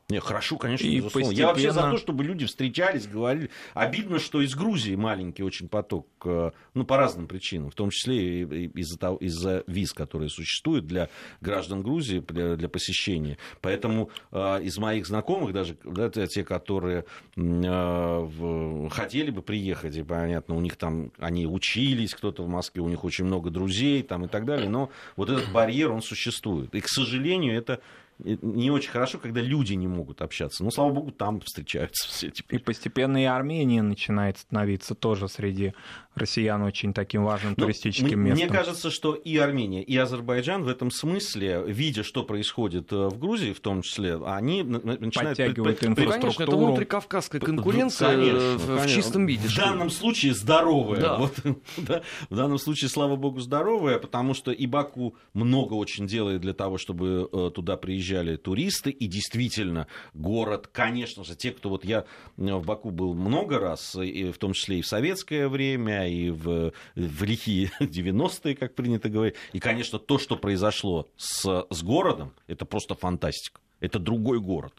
[0.09, 1.01] Не, хорошо, конечно, и.
[1.01, 1.31] Постепенно...
[1.31, 3.51] Я вообще за то, чтобы люди встречались, говорили.
[3.75, 8.43] Обидно, что из Грузии маленький очень поток, э, ну, по разным причинам, в том числе
[8.43, 11.09] из-за из-за виз, которые существуют для
[11.41, 13.37] граждан Грузии, для, для посещения.
[13.61, 20.55] Поэтому э, из моих знакомых, даже да, те, которые э, хотели бы приехать, и понятно,
[20.55, 24.27] у них там, они учились, кто-то в Москве, у них очень много друзей там, и
[24.27, 26.73] так далее, но вот этот барьер, он существует.
[26.73, 27.79] И, к сожалению, это
[28.19, 30.63] не очень хорошо, когда люди не могут общаться.
[30.63, 32.59] Но, слава богу, там встречаются все теперь.
[32.59, 35.73] И постепенно и Армения начинает становиться тоже среди
[36.15, 38.47] россиян очень таким важным ну, туристическим местом.
[38.47, 43.17] Мне кажется, что и Армения, и Азербайджан в этом смысле, видя, что происходит э, в
[43.17, 45.37] Грузии, в том числе, они начинают...
[45.37, 46.19] Подтягивают инфраструктуру.
[46.19, 48.89] Конечно, это внутрикавказская конкуренция конечно, в конечно.
[48.89, 49.47] чистом виде.
[49.47, 50.99] В данном случае здоровая.
[50.99, 51.17] Да.
[51.17, 51.33] Вот,
[51.77, 56.53] да, в данном случае, слава богу, здоровая, потому что и Баку много очень делает для
[56.53, 57.77] того, чтобы э, туда
[58.09, 62.05] приезжали туристы, и действительно город, конечно же, те, кто вот я
[62.37, 66.73] в Баку был много раз, и в том числе и в советское время, и в,
[66.95, 69.35] в лихие 90-е, как принято говорить.
[69.53, 73.61] И, конечно, то, что произошло с, с городом, это просто фантастика.
[73.79, 74.73] Это другой город.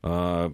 [0.00, 0.50] А,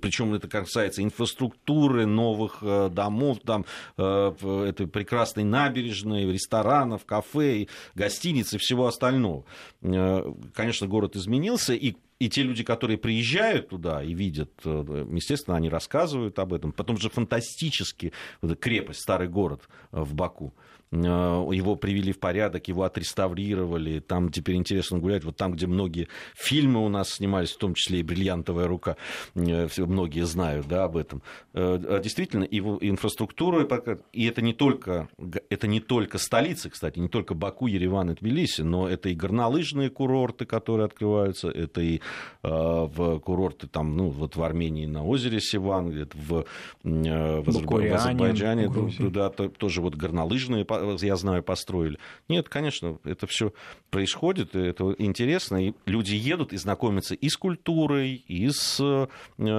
[0.00, 3.64] Причем это касается инфраструктуры, новых э, домов, там,
[3.96, 9.44] э, этой прекрасной набережной, ресторанов, кафе, гостиниц и всего остального.
[9.82, 15.68] Э, конечно, город изменился, и и те люди, которые приезжают туда и видят, естественно, они
[15.68, 16.72] рассказывают об этом.
[16.72, 18.14] Потом же фантастически
[18.58, 20.54] крепость, старый город в Баку.
[21.04, 26.08] Э, его привели в порядок, его отреставрировали, там теперь интересно гулять, вот там, где многие
[26.34, 28.96] фильмы у нас снимались, в том числе и «Бриллиантовая рука»,
[29.34, 31.22] э, многие знают да, об этом.
[31.54, 33.66] Э, действительно, его инфраструктура,
[34.12, 35.08] и это не только,
[35.50, 39.90] это не только столицы, кстати, не только Баку, Ереван и Тбилиси, но это и горнолыжные
[39.90, 42.00] курорты, которые открываются, это и
[42.42, 46.44] в курорты там, ну, вот в Армении на озере Сиван, где-то в,
[46.84, 48.70] в, Азербайджане,
[49.10, 50.64] да, тоже вот горнолыжные
[51.00, 51.98] я знаю, построили.
[52.28, 53.52] Нет, конечно, это все
[53.90, 59.06] происходит, это интересно, и люди едут и знакомятся и с культурой, и с э,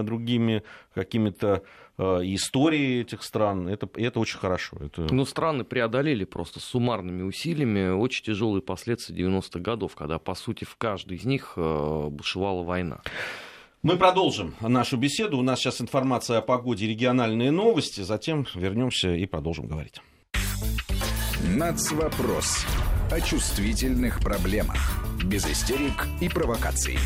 [0.04, 0.64] другими
[0.94, 1.64] какими-то
[1.98, 3.68] э, истории этих стран.
[3.68, 4.78] Это, это очень хорошо.
[4.80, 5.08] Это...
[5.14, 10.76] Ну, страны преодолели просто суммарными усилиями очень тяжелые последствия 90-х годов, когда, по сути, в
[10.76, 13.02] каждой из них э, бушевала война.
[13.84, 15.38] Мы продолжим нашу беседу.
[15.38, 18.02] У нас сейчас информация о погоде, региональные новости.
[18.02, 20.02] Затем вернемся и продолжим говорить.
[21.44, 22.66] Нацвопрос.
[23.12, 24.78] О чувствительных проблемах.
[25.24, 26.98] Без истерик и провокаций.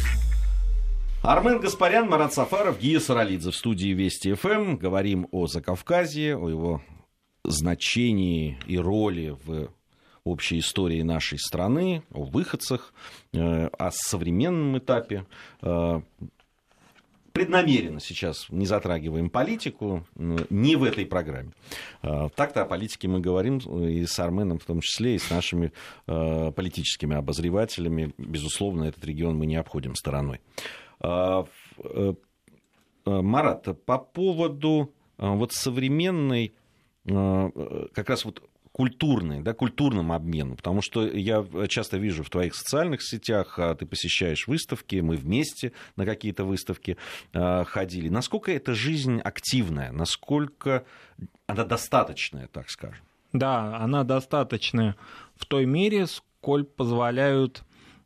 [1.22, 4.78] Армен Гаспарян, Марат Сафаров, Гия Саралидзе в студии Вести ФМ.
[4.78, 6.82] Говорим о Закавказье, о его
[7.44, 9.68] значении и роли в
[10.24, 12.94] общей истории нашей страны, о выходцах,
[13.34, 15.26] э, о современном этапе.
[17.32, 21.52] Э, преднамеренно сейчас не затрагиваем политику, не в этой программе.
[22.02, 25.72] А, так-то о политике мы говорим и с Арменом в том числе, и с нашими
[26.08, 28.14] а, политическими обозревателями.
[28.18, 30.42] Безусловно, этот регион мы не обходим стороной.
[31.00, 31.46] А,
[31.84, 32.14] э,
[33.06, 36.54] Марат, по поводу вот современной
[37.04, 43.02] как раз вот культурный, да, культурным обменом, потому что я часто вижу в твоих социальных
[43.04, 46.98] сетях, а, ты посещаешь выставки, мы вместе на какие-то выставки
[47.34, 48.10] а, ходили.
[48.10, 50.86] Насколько эта жизнь активная, насколько
[51.48, 53.04] она достаточная, так скажем?
[53.34, 54.96] Да, она достаточная
[55.36, 57.64] в той мере, сколь позволяют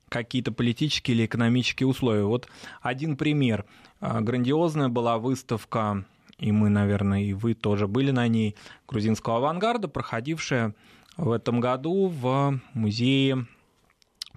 [0.10, 2.24] какие-то политические или экономические условия.
[2.24, 2.48] Вот
[2.82, 3.66] один пример.
[4.00, 6.06] А, грандиозная была выставка
[6.40, 8.56] и мы, наверное, и вы тоже были на ней,
[8.88, 10.76] грузинского авангарда, проходившая
[11.18, 13.48] в этом году в музее,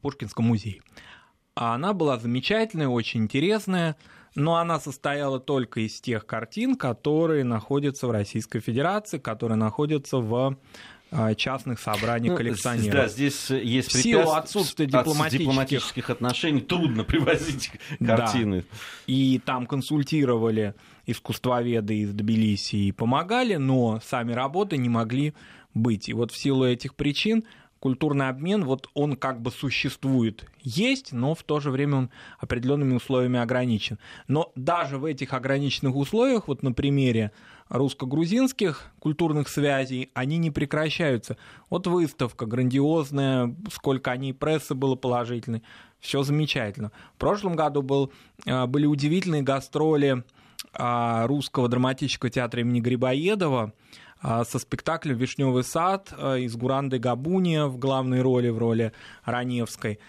[0.00, 0.80] Пушкинском музее.
[1.54, 3.96] А она была замечательная, очень интересная,
[4.36, 10.56] но она состояла только из тех картин, которые находятся в Российской Федерации, которые находятся в
[11.10, 12.92] а, частных собраниях ну, коллекционеров.
[12.92, 15.38] Да, здесь есть в силу отсутствия дипломатических...
[15.40, 18.60] дипломатических отношений трудно привозить картины.
[18.60, 18.76] Да.
[19.06, 20.74] И там консультировали
[21.08, 25.34] искусствоведы из Тбилиси и помогали, но сами работы не могли
[25.74, 26.08] быть.
[26.08, 27.44] И вот в силу этих причин
[27.80, 32.94] культурный обмен, вот он как бы существует, есть, но в то же время он определенными
[32.94, 33.98] условиями ограничен.
[34.26, 37.32] Но даже в этих ограниченных условиях, вот на примере
[37.68, 41.36] русско-грузинских культурных связей, они не прекращаются.
[41.70, 45.62] Вот выставка грандиозная, сколько о ней прессы было положительной,
[46.00, 46.92] все замечательно.
[47.14, 48.12] В прошлом году был,
[48.46, 50.24] а, были удивительные гастроли
[50.72, 53.72] русского драматического театра имени Грибоедова,
[54.20, 58.92] а, со спектаклем «Вишневый сад» из Гуранды Габуния в главной роли, в роли
[59.24, 60.00] Раневской.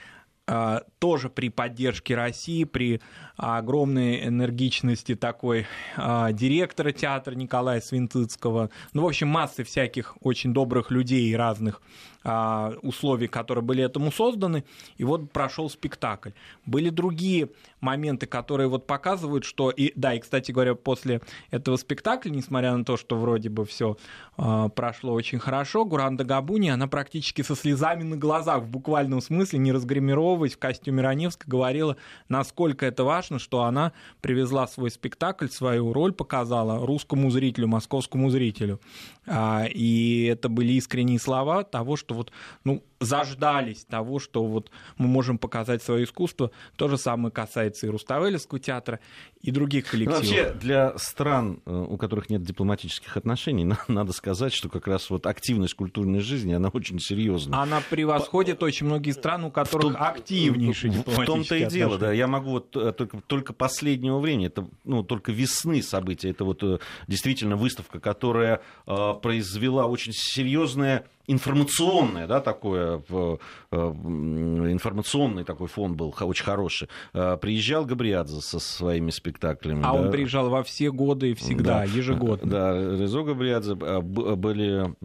[0.99, 3.01] А, тоже при поддержке России, при
[3.37, 10.91] огромной энергичности такой а, директора театра Николая Свинцицкого, ну, в общем, массы всяких очень добрых
[10.91, 11.81] людей и разных
[12.23, 14.65] а, условий, которые были этому созданы,
[14.97, 16.31] и вот прошел спектакль.
[16.65, 22.29] Были другие моменты, которые вот показывают, что и да, и кстати говоря, после этого спектакля,
[22.29, 23.95] несмотря на то, что вроде бы все
[24.35, 29.71] прошло очень хорошо, Гуранда Габуни, она практически со слезами на глазах в буквальном смысле, не
[29.71, 36.13] разгримировываясь в костюме Раневской, говорила, насколько это важно, что она привезла свой спектакль, свою роль
[36.13, 38.79] показала русскому зрителю, московскому зрителю.
[39.27, 42.31] А, и это были искренние слова того, что вот,
[42.63, 46.51] ну, заждались того, что вот мы можем показать свое искусство.
[46.75, 48.99] То же самое касается и Руставелевского театра,
[49.41, 50.19] и других ну, коллективов.
[50.19, 55.25] Вообще, для стран, э, у которых нет дипломатических отношений, надо сказать, что как раз вот
[55.25, 57.59] активность культурной жизни, она очень серьезная.
[57.59, 58.65] Она превосходит По...
[58.65, 62.11] очень многие страны, у которых том, активнейшие дипломатические В том-то и дело, да.
[62.11, 66.63] Я могу вот э, только, только последнего времени, это, ну, только весны события, это вот
[66.63, 73.37] э, действительно выставка, которая э, произвела очень серьезное информационное, да, такое, э,
[73.71, 76.89] информационный такой фон был очень хороший.
[77.13, 79.81] Э, приезжал Габриадзе со своими спектаклями.
[79.81, 79.93] А да.
[79.93, 81.83] он приезжал во все годы и всегда, да.
[81.83, 82.49] ежегодно.
[82.49, 84.95] Да, Резо Габриадзе, э, были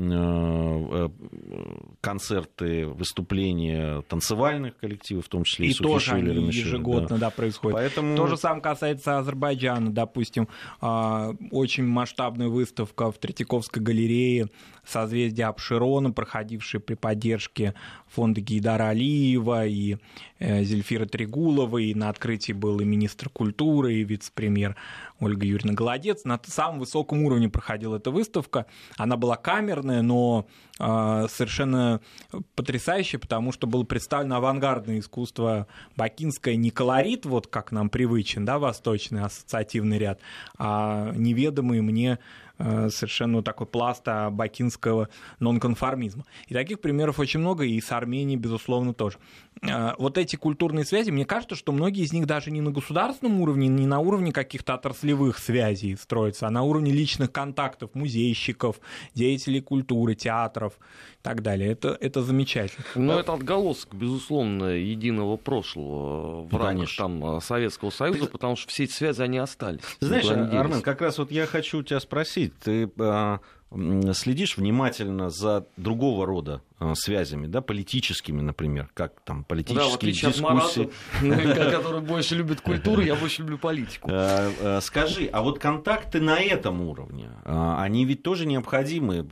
[2.01, 7.77] концерты, выступления танцевальных коллективов, в том числе и, и тоже они ежегодно, да, да происходят.
[7.77, 8.17] Поэтому...
[8.17, 10.49] То же самое касается Азербайджана, допустим,
[10.81, 14.49] очень масштабная выставка в Третьяковской галерее
[14.87, 17.75] «Созвездие Абширона», проходившие при поддержке
[18.09, 19.97] фонда Гейдара Алиева и
[20.39, 24.77] э, Зельфира Трегулова, и на открытии был и министр культуры, и вице-премьер
[25.21, 26.25] Ольга Юрьевна Голодец.
[26.25, 28.67] На самом высоком уровне проходила эта выставка.
[28.97, 30.47] Она была камерная, но
[30.79, 32.01] э, совершенно
[32.55, 35.67] потрясающая, потому что было представлено авангардное искусство
[35.97, 40.21] бакинское, не колорит, вот как нам привычен, да, восточный ассоциативный ряд,
[40.59, 42.19] а неведомый мне
[42.59, 45.09] совершенно такой пласт бакинского
[45.41, 46.25] нонконформизма.
[46.47, 49.19] И таких примеров очень много, и с Арменией, безусловно, тоже.
[49.63, 53.41] Э, вот эти культурные связи, мне кажется, что многие из них даже не на государственном
[53.41, 58.81] уровне, не на уровне каких-то отраслевых связей строятся, а на уровне личных контактов музейщиков,
[59.15, 61.73] деятелей культуры, театров и так далее.
[61.73, 62.85] Это, это замечательно.
[62.95, 68.33] Но это отголосок, безусловно, единого прошлого в ну, рамках там, Советского Союза, Ты...
[68.33, 69.81] потому что все эти связи, они остались.
[70.01, 73.41] Знаешь, Армен, как раз вот я хочу тебя спросить, ты а,
[74.13, 80.91] следишь внимательно за другого рода а, связями, да, политическими, например, как там политические да, дискуссии.
[81.23, 84.09] Марата, который больше любит культуру, я больше люблю политику.
[84.13, 89.27] А, скажи, а вот контакты на этом уровне, они ведь тоже необходимы,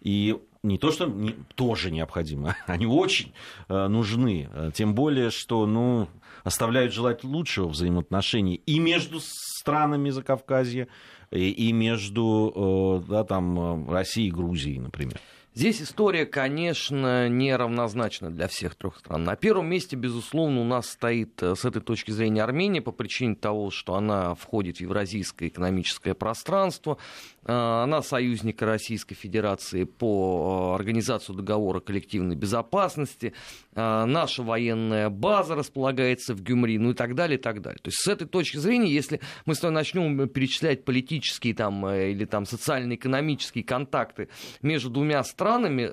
[0.00, 3.32] и не то, что не, тоже необходимы, они очень
[3.68, 4.48] э, нужны.
[4.74, 6.08] Тем более, что ну,
[6.44, 10.88] оставляют желать лучшего взаимоотношений и между странами Закавказья,
[11.32, 15.18] и, между да, там, Россией и Грузией, например.
[15.54, 19.24] Здесь история, конечно, неравнозначна для всех трех стран.
[19.24, 23.34] На первом месте, безусловно, у нас стоит э, с этой точки зрения Армения по причине
[23.34, 26.96] того, что она входит в евразийское экономическое пространство,
[27.44, 33.32] Э, она союзник Российской Федерации по э, организации договора коллективной безопасности.
[33.74, 37.78] Наша военная база располагается в Гюмри, ну и так далее, и так далее.
[37.82, 42.26] То есть с этой точки зрения, если мы с вами начнем перечислять политические там, или
[42.26, 44.28] там, социально-экономические контакты
[44.60, 45.41] между двумя странами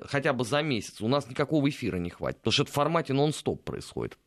[0.06, 3.12] хотя бы за месяц, у нас никакого эфира не хватит, потому что это в формате
[3.12, 4.18] нон-стоп происходит.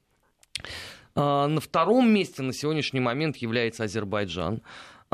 [1.16, 4.62] На втором месте на сегодняшний момент является Азербайджан.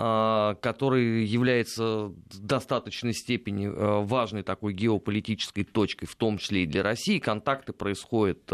[0.02, 6.66] А, который является в достаточной степени э, важной такой геополитической точкой, в том числе и
[6.66, 7.20] для России.
[7.20, 8.46] Контакты происходят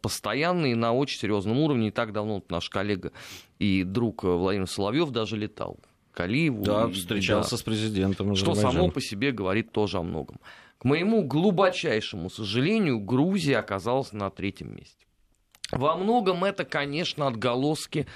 [0.00, 1.86] постоянные на очень серьезном уровне.
[1.86, 3.10] Не так давно наш коллега
[3.58, 5.80] и друг Владимир Соловьев даже летал
[6.12, 6.62] к Алиеву.
[6.62, 10.38] Да, встречался да, с президентом Что само по себе говорит тоже о многом.
[10.80, 15.04] К моему глубочайшему сожалению, Грузия оказалась на третьем месте.
[15.70, 18.06] Во многом это, конечно, отголоски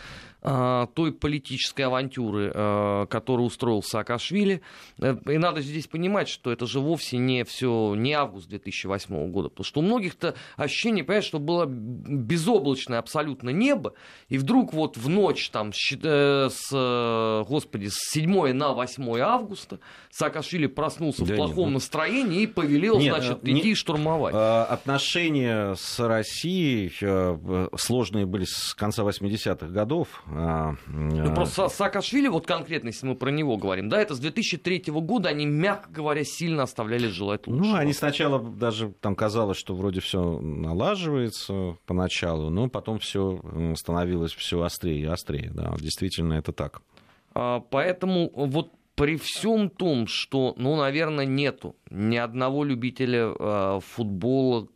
[0.45, 4.61] той политической авантюры, а, которую устроил Саакашвили.
[4.99, 9.49] Э, и надо здесь понимать, что это же вовсе не все, не август 2008 года,
[9.49, 13.95] потому что у многих-то ощущение, понимаешь, что было безоблачное абсолютно небо,
[14.29, 19.81] и вдруг вот в ночь там э, с, господи, с 7 на 8 августа
[20.11, 21.71] Саакашвили проснулся да в плохом нет, ну...
[21.75, 23.61] настроении и повелел, нет, значит, не...
[23.61, 24.35] идти штурмовать.
[24.37, 32.27] А, отношения с Россией э, сложные были с конца 80-х годов, ну, а, просто Саакашвили,
[32.27, 36.25] вот конкретно, если мы про него говорим, да, это с 2003 года они, мягко говоря,
[36.25, 37.67] сильно оставляли желать лучшего.
[37.67, 43.41] Ну, они сначала даже там казалось, что вроде все налаживается поначалу, но потом все
[43.77, 46.83] становилось все острее и острее, да, действительно это так.
[47.35, 54.69] А, поэтому вот при всем том, что, ну, наверное, нету ни одного любителя э, футбола,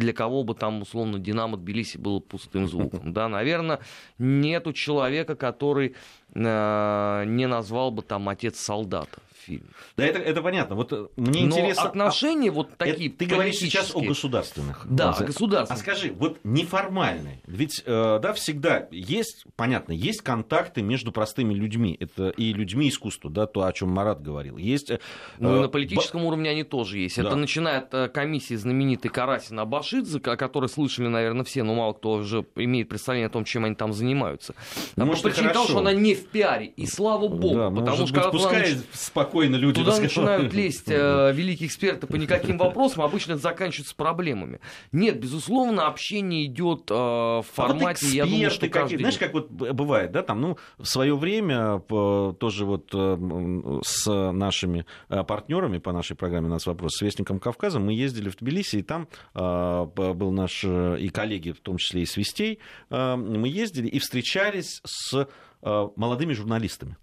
[0.00, 3.12] для кого бы там, условно, Динамо Тбилиси было пустым звуком.
[3.12, 3.78] Да, наверное,
[4.18, 5.94] нету человека, который
[6.34, 9.70] э, не назвал бы там отец солдата фильм.
[9.96, 10.76] Да, это, это понятно.
[10.76, 11.84] Вот э, мне Но интересно.
[11.84, 13.08] Отношения а, вот такие.
[13.08, 14.86] Это, ты говоришь сейчас о государственных.
[14.88, 15.80] Да, о государственных.
[15.80, 17.42] А скажи, вот неформальные.
[17.46, 21.96] Ведь, э, да, всегда есть, понятно, есть контакты между простыми людьми.
[21.98, 24.56] Это и людьми искусства, да, то, о чем Марат говорил.
[24.56, 24.90] Есть.
[24.90, 25.00] Э,
[25.38, 26.28] ну, на политическом б...
[26.28, 27.16] уровне они тоже есть.
[27.16, 27.22] Да.
[27.22, 32.12] Это начиная от комиссии знаменитой Карасина Абашидзе, о которой слышали, наверное, все, но мало кто
[32.12, 34.54] уже имеет представление о том, чем они там занимаются.
[34.96, 36.66] Ну, может, по причине того, что она не в пиаре.
[36.66, 37.54] И слава богу.
[37.54, 42.16] Да, потому что быть, пускай спокойно спокойно люди Туда начинают лезть э, великие эксперты по
[42.16, 44.60] никаким вопросам, обычно это заканчивается проблемами.
[44.92, 48.98] Нет, безусловно, общение идет э, в формате, а вот я думаю, что каждый...
[48.98, 54.86] Знаешь, как вот бывает, да, там, ну, в свое время тоже вот э, с нашими
[55.08, 58.82] э, партнерами по нашей программе «Нас вопрос» с Вестником Кавказа мы ездили в Тбилиси, и
[58.82, 62.58] там э, был наш и коллеги, в том числе и Свистей,
[62.90, 65.28] э, мы ездили и встречались с
[65.62, 66.96] молодыми журналистами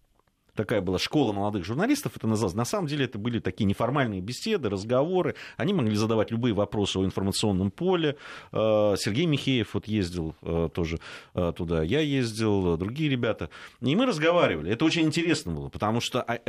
[0.57, 2.55] такая была школа молодых журналистов, это называлось.
[2.55, 5.35] На самом деле это были такие неформальные беседы, разговоры.
[5.55, 8.17] Они могли задавать любые вопросы о информационном поле.
[8.51, 10.99] Э, Сергей Михеев вот ездил э, тоже
[11.33, 13.49] э, туда, я ездил, другие ребята.
[13.79, 14.71] И мы разговаривали.
[14.71, 16.39] Это очень интересно было, потому что а,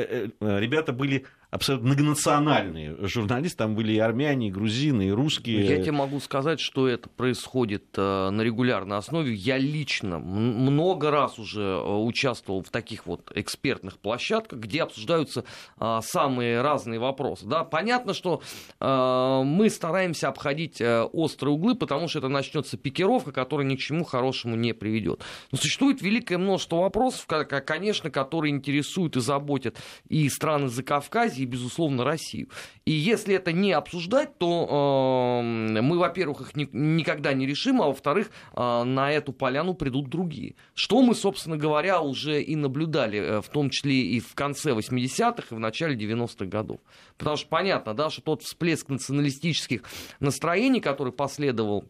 [0.41, 3.59] ребята были абсолютно многонациональные журналисты.
[3.59, 5.67] Там были и армяне, и грузины, и русские.
[5.67, 9.35] Я тебе могу сказать, что это происходит на регулярной основе.
[9.35, 15.45] Я лично много раз уже участвовал в таких вот экспертных площадках, где обсуждаются
[15.79, 17.47] а, самые разные вопросы.
[17.47, 17.65] Да?
[17.65, 18.43] Понятно, что
[18.81, 23.81] а, мы стараемся обходить а, острые углы, потому что это начнется пикировка, которая ни к
[23.81, 25.23] чему хорошему не приведет.
[25.53, 29.77] Но существует великое множество вопросов, конечно, которые интересуют и заботят
[30.09, 32.49] и страны Закавказья, и, безусловно, Россию.
[32.85, 37.87] И если это не обсуждать, то э, мы, во-первых, их ни, никогда не решим, а
[37.87, 40.55] во-вторых, э, на эту поляну придут другие.
[40.75, 44.73] Что мы, собственно говоря, уже и наблюдали, э, в том числе числе и в конце
[44.73, 46.81] 80-х, и в начале 90-х годов.
[47.17, 49.83] Потому что понятно, да, что тот всплеск националистических
[50.21, 51.85] настроений, который последовал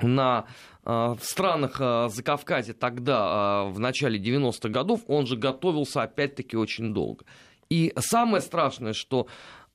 [0.00, 0.46] на
[0.84, 6.56] э, в странах э, Закавказья тогда, э, в начале 90-х годов, он же готовился опять-таки
[6.56, 7.24] очень долго.
[7.68, 9.26] И самое страшное, что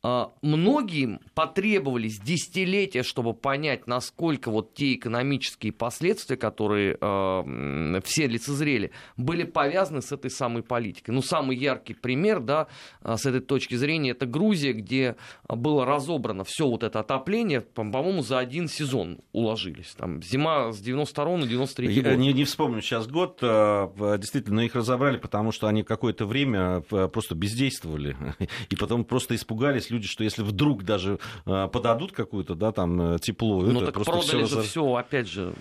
[0.03, 9.43] многим потребовались десятилетия, чтобы понять, насколько вот те экономические последствия, которые э, все лицезрели, были
[9.43, 11.11] повязаны с этой самой политикой.
[11.11, 12.67] Ну, самый яркий пример, да,
[13.03, 15.15] с этой точки зрения, это Грузия, где
[15.47, 19.95] было разобрано все вот это отопление, по-моему, за один сезон уложились.
[19.97, 22.17] Там зима с 92 на 93 год.
[22.17, 28.15] Не, не вспомню сейчас год, действительно, их разобрали, потому что они какое-то время просто бездействовали,
[28.69, 33.19] и потом просто испугались люди, что если вдруг даже э, подадут какую-то, да, там, э,
[33.19, 33.61] тепло...
[33.61, 34.61] Ну, так просто продали все...
[34.61, 35.53] же все, опять же...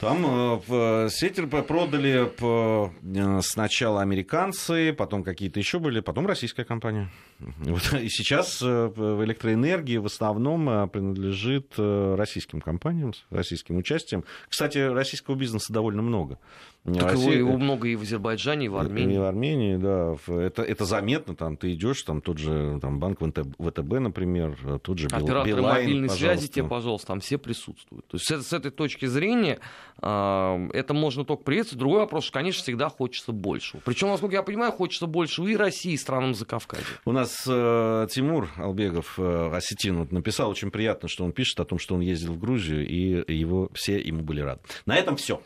[0.00, 1.08] Там э, в
[1.62, 2.30] продали
[3.42, 7.10] сначала американцы, потом какие-то еще были, потом российская компания.
[7.38, 14.24] Вот, и сейчас в электроэнергии в основном принадлежит российским компаниям, российским участием.
[14.48, 16.38] Кстати, российского бизнеса довольно много.
[16.84, 17.38] Так Россия...
[17.38, 19.14] его, его много и в Азербайджане, и в Армении.
[19.14, 20.16] И в Армении, да.
[20.28, 25.06] Это, это заметно, там ты идешь, там тот же там, банк ВТБ, например, тот же
[25.06, 26.36] Операторы Билайн, мобильной пожалуйста.
[26.36, 28.06] связи тебе, пожалуйста, там все присутствуют.
[28.08, 29.60] То есть с, с этой точки зрения
[30.02, 31.78] э, это можно только приветствовать.
[31.80, 33.80] Другой вопрос, что, конечно, всегда хочется больше.
[33.86, 36.84] Причем, насколько я понимаю, хочется больше и России, и странам Закавказья.
[37.06, 41.64] У нас э, Тимур Албегов, э, осетин, вот, написал очень приятно, что он пишет о
[41.64, 44.60] том, что он ездил в Грузию, и его все ему были рады.
[44.84, 45.40] На этом все.